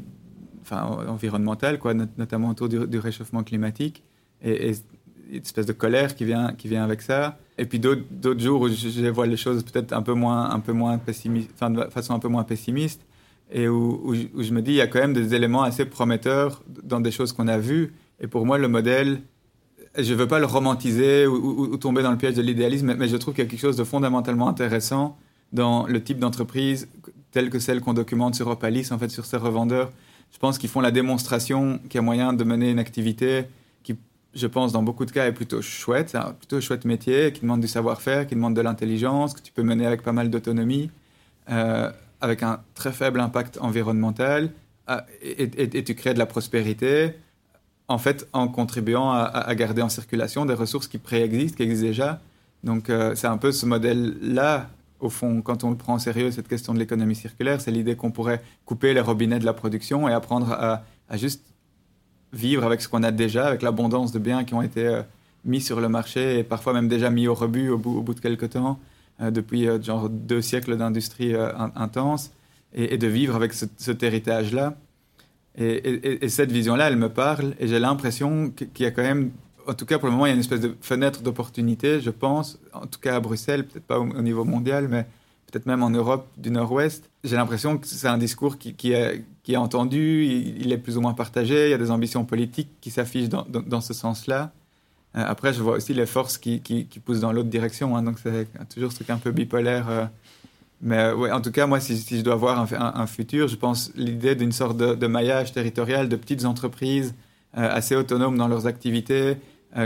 [0.62, 4.02] enfin, environnemental, quoi, notamment autour du, réchauffement climatique
[4.42, 4.74] et, et,
[5.30, 7.38] une espèce de colère qui vient, qui vient avec ça.
[7.58, 10.72] Et puis d'autres jours où je, vois les choses peut-être un peu moins, un peu
[10.72, 13.05] moins pessimiste, enfin, de façon un peu moins pessimiste
[13.50, 17.00] et où, je me dis il y a quand même des éléments assez prometteurs dans
[17.00, 17.94] des choses qu'on a vues.
[18.20, 19.20] Et pour moi, le modèle,
[19.96, 23.16] je ne veux pas le romantiser ou, tomber dans le piège de l'idéalisme, mais je
[23.16, 25.16] trouve qu'il y a quelque chose de fondamentalement intéressant
[25.52, 26.88] dans le type d'entreprise
[27.30, 29.92] telle que celle qu'on documente sur Opalis, en fait, sur ces revendeurs.
[30.32, 33.44] Je pense qu'ils font la démonstration qu'il y a moyen de mener une activité
[33.82, 33.94] qui,
[34.34, 36.14] je pense, dans beaucoup de cas, est plutôt chouette.
[36.14, 39.62] Un plutôt chouette métier qui demande du savoir-faire, qui demande de l'intelligence, que tu peux
[39.62, 40.90] mener avec pas mal d'autonomie.
[41.50, 41.90] Euh,
[42.20, 44.50] avec un très faible impact environnemental
[44.88, 47.12] euh, et, tu crées de la prospérité
[47.88, 52.20] en fait en contribuant à, garder en circulation des ressources qui préexistent, qui existent déjà.
[52.64, 56.32] Donc euh, c'est un peu ce modèle-là, au fond, quand on le prend en sérieux,
[56.32, 60.08] cette question de l'économie circulaire, c'est l'idée qu'on pourrait couper les robinets de la production
[60.08, 60.82] et apprendre à,
[61.16, 61.44] juste
[62.32, 65.02] vivre avec ce qu'on a déjà, avec l'abondance de biens qui ont été euh,
[65.44, 68.14] mis sur le marché et parfois même déjà mis au rebut au bout, au bout
[68.14, 68.80] de quelques temps.
[69.22, 72.32] Euh, depuis euh, genre deux siècles d'industrie euh, intense
[72.74, 74.76] et, de vivre avec cet héritage-là.
[75.56, 79.30] Et, cette vision-là, elle me parle et j'ai l'impression qu'il y a quand même,
[79.66, 82.10] en tout cas pour le moment, il y a une espèce de fenêtre d'opportunité, je
[82.10, 85.06] pense, en tout cas à Bruxelles, peut-être pas au, niveau mondial, mais
[85.50, 87.08] peut-être même en Europe du Nord-Ouest.
[87.24, 91.68] J'ai l'impression que c'est un discours qui, est, entendu, il, est plus ou moins partagé,
[91.68, 94.52] il y a des ambitions politiques qui s'affichent dans ce sens-là.
[95.16, 97.96] Euh, après, je vois aussi les forces qui, qui, poussent dans l'autre direction.
[97.96, 99.88] Hein, donc, c'est toujours ce truc un peu bipolaire.
[99.88, 100.04] Euh.
[100.82, 104.34] Mais euh, en tout cas, moi, si, je dois voir un, futur, je pense l'idée
[104.34, 107.14] d'une sorte de, maillage territorial de petites entreprises
[107.54, 109.38] assez autonomes dans leurs activités,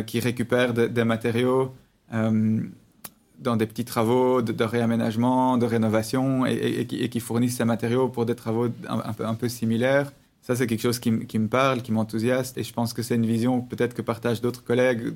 [0.06, 1.72] qui récupèrent des matériaux
[2.10, 8.34] dans des petits travaux de, réaménagement, de rénovation, et, qui, fournissent ces matériaux pour des
[8.34, 10.10] travaux un peu similaires
[10.42, 12.58] ça, c'est quelque chose qui, me parle, qui m'enthousiaste.
[12.58, 15.14] Et je pense que c'est une vision peut-être que partagent d'autres collègues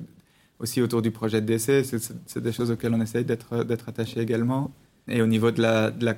[0.59, 1.83] aussi autour du projet de décès.
[1.83, 3.53] C'est des choses auxquelles on essaye d'être
[3.87, 4.71] attaché également.
[5.07, 6.15] Et au niveau de la,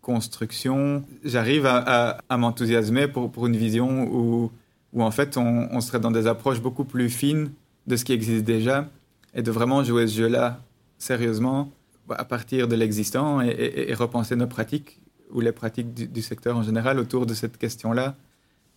[0.00, 4.50] construction, j'arrive à, m'enthousiasmer pour, une vision où,
[4.92, 7.50] où en fait, on, serait dans des approches beaucoup plus fines
[7.86, 8.88] de ce qui existe déjà
[9.34, 10.60] et de vraiment jouer ce jeu-là
[10.98, 11.70] sérieusement
[12.10, 16.98] à partir de l'existant et, repenser nos pratiques ou les pratiques du, secteur en général
[16.98, 18.16] autour de cette question-là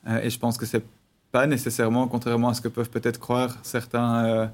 [0.08, 0.84] et je pense que c'est
[1.32, 4.48] pas nécessairement, contrairement à ce que peuvent peut-être croire certains euh,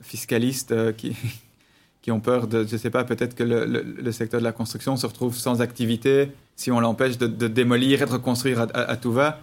[0.00, 1.16] fiscalistes euh, qui,
[2.02, 5.06] qui ont peur de, je sais pas, peut-être que le, secteur de la construction se
[5.06, 9.40] retrouve sans activité si on l'empêche de, démolir et de reconstruire à, tout va.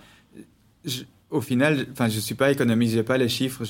[1.30, 3.64] au final, enfin, je suis pas économiste, j'ai pas les chiffres,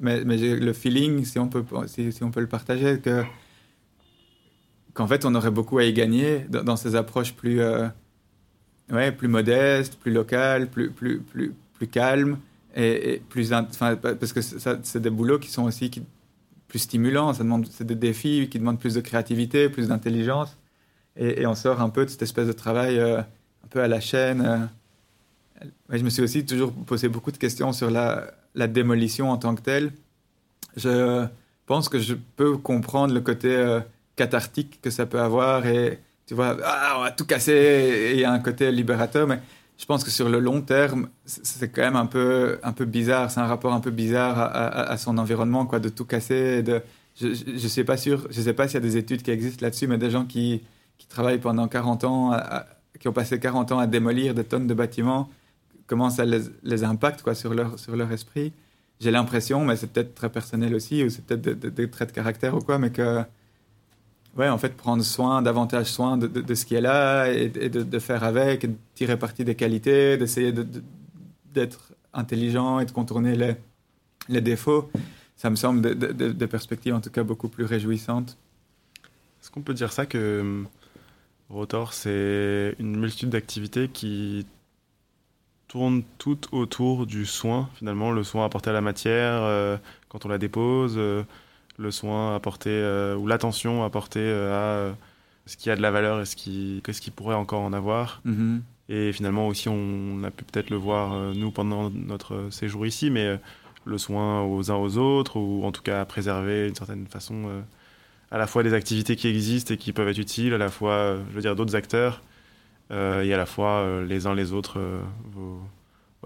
[0.00, 3.24] mais, mais j'ai le feeling, si on peut, si, on peut le partager, que
[4.94, 7.60] qu'en fait, on aurait beaucoup à y gagner dans, ces approches plus
[8.90, 12.38] ouais, plus modeste, plus local, plus, plus, plus, plus calme,
[12.74, 15.90] et, plus, parce que c'est des boulots qui sont aussi
[16.68, 17.32] plus stimulants,
[17.70, 20.56] c'est des défis qui demandent plus de créativité, plus d'intelligence,
[21.16, 24.00] et, on sort un peu de cette espèce de travail euh, un peu à la
[24.00, 24.68] chaîne.
[25.62, 25.68] Euh.
[25.88, 29.54] je me suis aussi toujours posé beaucoup de questions sur la, la démolition en tant
[29.54, 29.92] que telle.
[30.76, 31.26] Je
[31.64, 33.80] pense que je peux comprendre le côté euh,
[34.16, 38.24] cathartique que ça peut avoir et tu vois, ah, on va tout casser, il y
[38.24, 39.40] a un côté libérateur, mais
[39.78, 43.30] je pense que sur le long terme, c'est quand même un peu, un peu bizarre,
[43.30, 46.62] c'est un rapport un peu bizarre à, son environnement, quoi, de tout casser.
[46.62, 46.82] De,
[47.20, 49.64] je ne sais pas sûr, je sais pas s'il y a des études qui existent
[49.64, 50.62] là-dessus, mais des gens qui,
[50.98, 52.32] qui travaillent pendant 40 ans,
[52.98, 55.28] qui ont passé 40 ans à démolir des tonnes de bâtiments,
[55.86, 58.52] comment ça les, les impacte quoi, sur, leur, sur leur esprit.
[58.98, 62.54] J'ai l'impression, mais c'est peut-être très personnel aussi, ou c'est peut-être des traits de caractère
[62.56, 63.22] ou quoi, mais que
[64.36, 67.82] ouais, en fait, prendre soin, davantage soin de, de, ce qui est là et, de,
[67.82, 70.52] de, faire avec, de tirer parti des qualités, d'essayer
[71.52, 73.56] d'être intelligent et de contourner les,
[74.28, 74.90] les défauts.
[75.36, 78.38] Ça me semble des perspectives en tout cas beaucoup plus réjouissantes.
[79.40, 80.68] Est-ce qu'on peut dire ça que hum,
[81.50, 84.46] Rotor, c'est une multitude d'activités qui
[85.68, 89.76] tournent toutes autour du soin, finalement, le soin apporté à la matière euh,
[90.08, 91.22] quand on la dépose, euh,
[91.78, 94.92] le soin apporté euh, ou l'attention apportée euh, à euh,
[95.46, 98.22] ce qui a de la valeur et ce qui, ce qui pourrait encore en avoir.
[98.26, 98.60] Mm-hmm.
[98.88, 103.36] Et finalement aussi, on a pu peut-être le voir, nous, pendant notre séjour ici, mais
[103.86, 107.60] le soin aux uns aux autres, ou en tout cas préserver d'une certaine façon euh,
[108.30, 110.92] à la fois des activités qui existent et qui peuvent être utiles, à la fois,
[110.92, 112.22] euh, je veux dire, d'autres acteurs,
[112.90, 114.78] euh, et à la fois les uns les autres,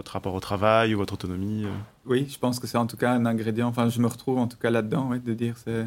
[0.00, 1.66] votre rapport au travail ou votre autonomie.
[2.06, 4.48] Oui, je pense que c'est en tout cas un ingrédient, enfin je me retrouve en
[4.48, 5.84] tout cas là-dedans, de dire c'est,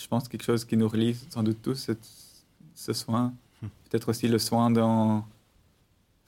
[0.00, 1.90] je pense, quelque chose qui nous relie sans doute tous,
[2.74, 3.34] ce soin.
[3.60, 3.66] Hmm.
[3.90, 5.24] Peut-être aussi le soin dans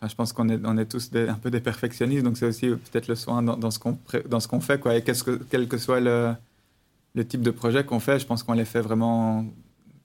[0.08, 3.08] je pense qu'on est, on est tous un peu des perfectionnistes, donc c'est aussi peut-être
[3.08, 4.96] le soin dans, ce qu'on dans ce qu'on fait, quoi.
[4.96, 6.34] Et qu'est-ce que, quel que soit le,
[7.14, 9.46] le type de projet qu'on fait, je pense qu'on les fait vraiment.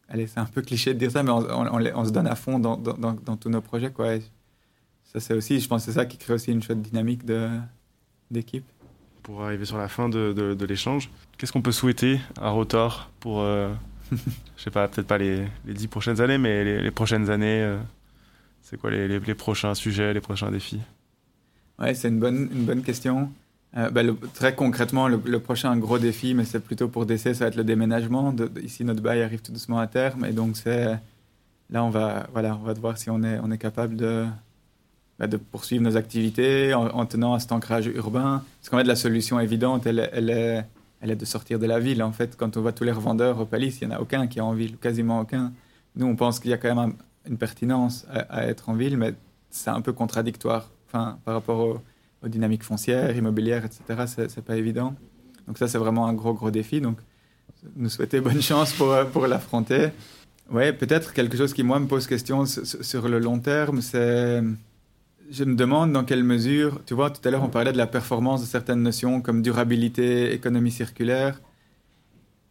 [0.07, 2.57] Allez, c'est un peu cliché de dire ça, mais on, on, se donne à fond
[2.59, 4.15] dans, dans, dans, tous nos projets, quoi.
[5.11, 7.49] Ça, c'est aussi, je pense, c'est ça qui crée aussi une chouette dynamique de,
[8.29, 8.65] d'équipe.
[9.23, 13.41] Pour arriver sur la fin de, de, l'échange, qu'est-ce qu'on peut souhaiter à Rotor pour,
[13.41, 13.73] euh,
[14.11, 17.79] je sais pas, peut-être pas les, les dix prochaines années, mais les, prochaines années euh,
[18.61, 20.79] c'est quoi les, les, prochains sujets, les prochains défis?
[21.79, 23.31] Ouais, c'est une bonne, une bonne question.
[23.77, 24.01] Euh, bah,
[24.35, 27.63] très concrètement, le, prochain gros défi, mais c'est plutôt pour DC, ça va être le
[27.63, 28.35] déménagement.
[28.61, 30.99] ici, notre bail arrive tout doucement à terme, et donc c'est
[31.71, 34.27] là, on va, voilà, on va voir si on est, on est capable de,
[35.19, 38.41] bah, de poursuivre nos activités en, tenant à cet ancrage urbain.
[38.59, 40.65] Parce qu'en fait, la solution évidente, elle, elle, est,
[41.01, 42.01] elle est de sortir de la ville.
[42.01, 44.27] En fait, quand on voit tous les revendeurs au Palice, il n'y en a aucun
[44.27, 45.51] qui est en ville, quasiment aucun.
[45.97, 46.93] Nous, on pense qu'il y a quand même un,
[47.29, 49.13] une pertinence à, être en ville, mais
[49.49, 54.27] c'est un peu contradictoire enfin, par rapport aux, dynamiques foncières, immobilières, etc.
[54.27, 54.93] C'est pas évident.
[55.47, 56.81] Donc ça, c'est vraiment un gros, gros défi.
[56.81, 56.97] Donc,
[57.75, 59.89] nous souhaiter bonne chance pour, pour l'affronter.
[60.51, 64.41] Oui, peut-être quelque chose qui, moi, me pose question sur le long terme, c'est...
[65.31, 67.85] Je me demande dans quelle mesure, tu vois, tout à l'heure, on parlait de la
[67.85, 71.39] performance de certaines notions comme durabilité, économie circulaire.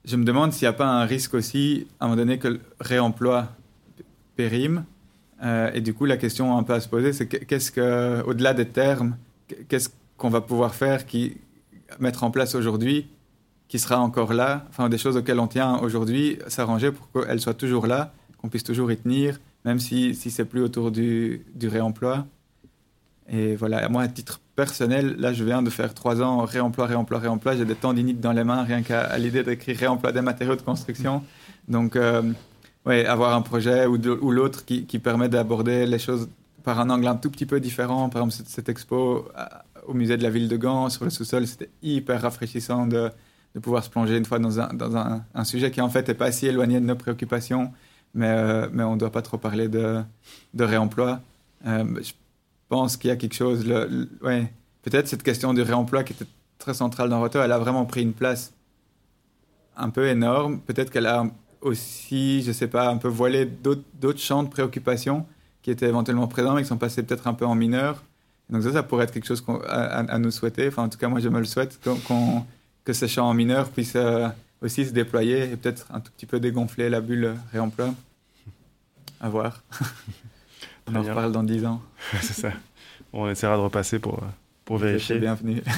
[0.04, 2.48] Je me demande s'il n'y a pas un risque aussi, à un moment donné, que
[2.48, 3.48] le réemploi
[4.36, 4.84] périme.
[5.42, 8.54] Euh, et du coup, la question un peu à se poser, c'est qu'est-ce que, au-delà
[8.54, 9.16] des termes,
[9.68, 11.04] qu'est-ce qu'on va pouvoir faire,
[11.98, 13.08] mettre en place aujourd'hui,
[13.68, 17.54] qui sera encore là, enfin des choses auxquelles on tient aujourd'hui, s'arranger pour qu'elles soient
[17.54, 22.26] toujours là, qu'on puisse toujours y tenir, même si, si c'est plus autour du, réemploi.
[23.30, 27.18] Et voilà, moi, à titre personnel, là, je viens de faire trois ans réemploi, réemploi,
[27.18, 27.56] réemploi.
[27.56, 31.22] J'ai des tendinites dans les mains, rien qu'à l'idée d'écrire réemploi des matériaux de construction.
[31.68, 32.22] Donc, euh,
[32.86, 36.28] ouais, avoir un projet ou, ou l'autre qui, qui, permet d'aborder les choses
[36.64, 38.08] par un angle un tout petit peu différent.
[38.08, 39.28] Par exemple, cette, expo
[39.86, 43.10] au musée de la ville de Gand, sur le sous-sol, c'était hyper rafraîchissant de,
[43.54, 46.08] de, pouvoir se plonger une fois dans, un, dans un, un, sujet qui en fait
[46.08, 47.72] n'est pas si éloigné de nos préoccupations,
[48.14, 50.02] mais, euh, mais on ne doit pas trop parler de,
[50.54, 51.20] de réemploi.
[51.66, 52.12] Euh, je
[52.68, 53.64] pense qu'il y a quelque chose,
[54.22, 54.52] ouais,
[54.82, 56.26] peut-être cette question du réemploi qui était
[56.58, 58.52] très centrale dans Roto, elle a vraiment pris une place
[59.76, 60.60] un peu énorme.
[60.60, 61.26] Peut-être qu'elle a
[61.60, 65.26] aussi, je sais pas, un peu voiler d'autres champs de préoccupation
[65.62, 68.02] qui étaient éventuellement présents mais qui sont passés peut-être un peu en mineur.
[68.50, 70.68] Donc ça, ça pourrait être quelque chose à, nous souhaiter.
[70.68, 71.78] Enfin, en tout cas, moi, je me le souhaite
[72.84, 74.28] que ces champs en mineur puissent euh,
[74.62, 77.94] aussi se déployer et peut-être un tout petit peu dégonfler la bulle réemploi.
[79.20, 79.62] À voir.
[80.90, 81.82] On en reparle dans dix ans.
[82.20, 82.52] C'est ça.
[83.12, 84.20] On essaiera de repasser pour,
[84.64, 85.18] pour vérifier.
[85.18, 85.62] Bienvenue.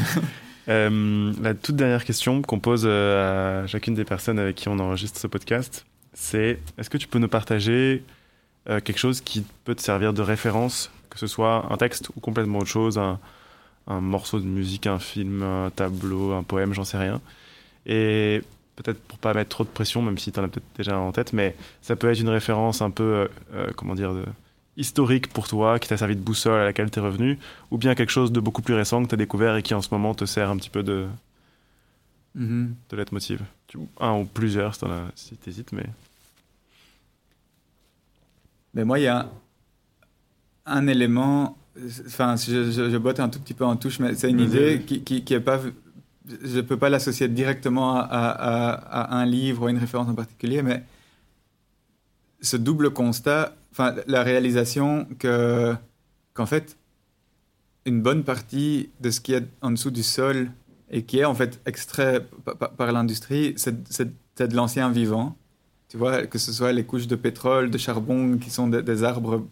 [0.68, 4.78] Euh, la toute dernière question qu'on pose euh, à chacune des personnes avec qui on
[4.78, 8.04] enregistre ce podcast, c'est est-ce que tu peux nous partager
[8.68, 12.20] euh, quelque chose qui peut te servir de référence, que ce soit un texte ou
[12.20, 13.18] complètement autre chose, un,
[13.88, 17.20] morceau de musique, un film, un tableau, un poème, j'en sais rien.
[17.86, 18.40] Et
[18.76, 21.10] peut-être pour pas mettre trop de pression, même si tu en as peut-être déjà en
[21.10, 23.28] tête, mais ça peut être une référence un peu,
[23.76, 24.24] comment dire, de,
[24.76, 27.38] historique pour toi, qui t'a servi de boussole à laquelle tu es revenu,
[27.70, 29.82] ou bien quelque chose de beaucoup plus récent que tu as découvert et qui en
[29.82, 31.06] ce moment te sert un petit peu de,
[32.38, 32.68] mm-hmm.
[32.90, 33.42] de leitmotiv?
[34.00, 34.74] Un ou plusieurs
[35.14, 35.86] si tu hésites, mais.
[38.74, 39.28] Mais moi, il y a
[40.66, 41.58] un élément,
[42.06, 45.02] enfin, je, je, botte un tout petit peu en touche, mais c'est une idée qui,
[45.02, 45.60] qui, est pas.
[46.44, 50.08] Je ne peux pas l'associer directement à, à, à, un livre ou à une référence
[50.08, 50.84] en particulier, mais
[52.40, 55.74] ce double constat enfin, la réalisation que,
[56.34, 56.76] qu'en fait,
[57.86, 60.50] une bonne partie de ce qui est en dessous du sol
[60.90, 62.26] et qui est en fait extrait
[62.76, 65.36] par, l'industrie, c'est, de l'ancien vivant.
[65.88, 69.44] Tu vois, que ce soit les couches de pétrole, de charbon qui sont des arbres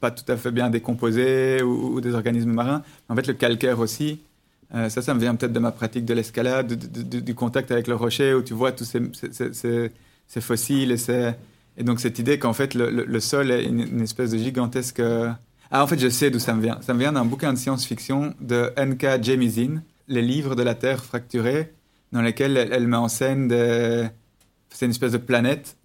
[0.00, 2.82] pas tout à fait bien décomposés ou, des organismes marins.
[3.08, 4.20] En fait, le calcaire aussi,
[4.74, 7.94] euh, ça, ça me vient peut-être de ma pratique de l'escalade, du contact avec le
[7.94, 9.00] rocher où tu vois tous ces,
[9.32, 9.90] ces,
[10.26, 11.32] ces fossiles et ces,
[11.76, 15.00] et donc cette idée qu'en fait le, le, sol est une, espèce de gigantesque...
[15.00, 15.30] Euh,
[15.70, 16.78] ah en fait je sais d'où ça me vient.
[16.80, 19.22] Ça me vient d'un bouquin de science-fiction de N.K.
[19.22, 21.72] Jemisin, Les livres de la Terre fracturée,
[22.12, 24.06] dans lesquels elle, met en scène des...
[24.70, 25.76] C'est une espèce de planète,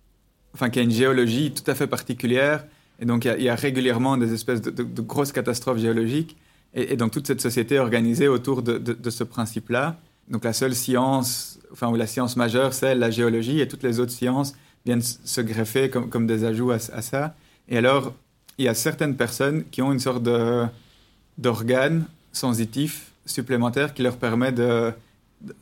[0.54, 2.66] enfin qui a une géologie tout à fait particulière.
[3.00, 6.38] Et donc il y, a régulièrement des espèces de, grosses catastrophes géologiques.
[6.74, 9.98] Et, donc toute cette société est organisée autour de, de, ce principe-là.
[10.30, 14.00] Donc la seule science, enfin ou la science majeure, c'est la géologie, et toutes les
[14.00, 14.54] autres sciences
[14.86, 17.36] viennent se greffer comme, comme des ajouts à, à, ça.
[17.68, 18.14] Et alors,
[18.58, 20.24] il y a certaines personnes qui ont une sorte
[21.38, 24.94] d'organe sensitif supplémentaire qui leur permet de,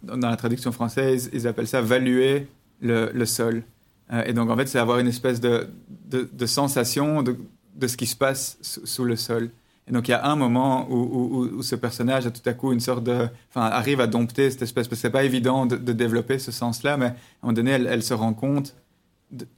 [0.04, 2.48] dans la traduction française, ils appellent ça valuer
[2.82, 3.64] le, le sol.
[4.12, 5.68] Euh, et donc, en fait, c'est avoir une espèce de,
[6.10, 7.38] de, sensation de,
[7.76, 9.50] de, ce qui se passe sous, le sol.
[9.88, 12.54] Et donc, il y a un moment où, où, où, ce personnage a tout à
[12.54, 13.28] coup une sorte de.
[13.50, 14.88] Enfin, arrive à dompter cette espèce.
[14.88, 17.14] Parce que c'est pas évident de, développer ce sens-là, mais à un
[17.44, 18.76] moment donné, elle, elle se rend compte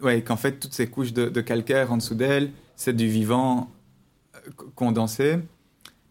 [0.01, 3.69] ouais, qu'en fait, toutes ces couches de, calcaire en dessous d'elle, c'est du vivant
[4.35, 4.39] euh,
[4.75, 5.39] condensé.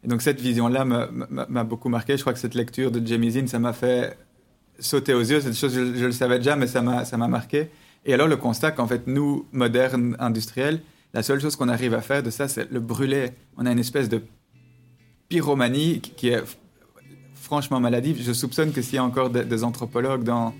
[0.02, 2.16] Et donc, cette vision-là m'a beaucoup marqué.
[2.16, 4.16] Je crois que cette lecture de Jamie Zinn, ça m'a fait
[4.78, 5.40] sauter aux yeux.
[5.40, 7.68] C'est une chose, je, je, le savais déjà, mais ça m'a marqué.
[8.06, 10.80] Et alors le constat qu'en fait, nous, modernes industriels,
[11.12, 13.30] la seule chose qu'on arrive à faire de ça, c'est le brûler.
[13.56, 14.22] On a une espèce de
[15.28, 16.42] pyromanie qui est
[17.34, 18.22] franchement maladive.
[18.22, 20.54] Je soupçonne que s'il y a encore des, anthropologues dans,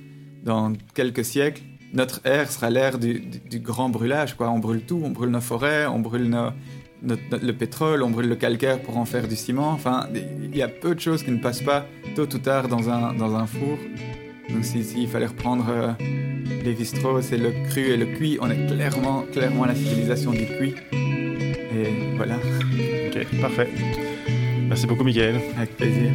[0.44, 1.62] dans quelques siècles,
[1.93, 3.22] notre ère sera l'ère du,
[3.55, 4.34] grand brûlage.
[4.34, 4.51] Quoi.
[4.51, 6.30] On brûle tout, on brûle nos forêts, on brûle
[7.03, 9.70] le pétrole, on brûle le calcaire pour en faire du ciment.
[9.70, 12.91] Enfin, il y a peu de choses qui ne passent pas tôt ou tard dans
[12.91, 13.78] un, dans un four.
[14.51, 15.93] Donc s'il fallait reprendre euh,
[16.64, 20.32] les strauss c'est le cru et le cuit, on est clairement, clairement à la civilisation
[20.32, 20.74] du cuit.
[20.93, 22.36] Et voilà.
[22.36, 23.68] Ok, parfait.
[24.68, 25.41] Merci beaucoup, Miguel.
[25.57, 26.11] Avec plaisir.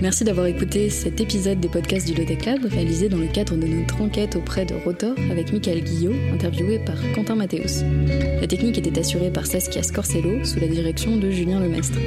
[0.00, 3.66] Merci d'avoir écouté cet épisode des podcasts du Lotec Lab réalisé dans le cadre de
[3.66, 7.82] notre enquête auprès de Rotor avec Michael Guillot, interviewé par Quentin Mathéus.
[8.40, 11.98] La technique était assurée par Saskia Scorcello sous la direction de Julien Lemestre.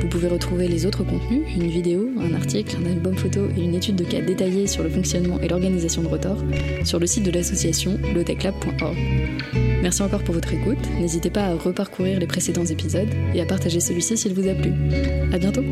[0.00, 3.76] Vous pouvez retrouver les autres contenus, une vidéo, un article, un album photo et une
[3.76, 6.38] étude de cas détaillée sur le fonctionnement et l'organisation de Rotor
[6.84, 8.96] sur le site de l'association loteclab.org.
[9.80, 10.78] Merci encore pour votre écoute.
[11.00, 14.72] N'hésitez pas à reparcourir les précédents épisodes et à partager celui-ci s'il vous a plu.
[15.32, 15.62] À bientôt!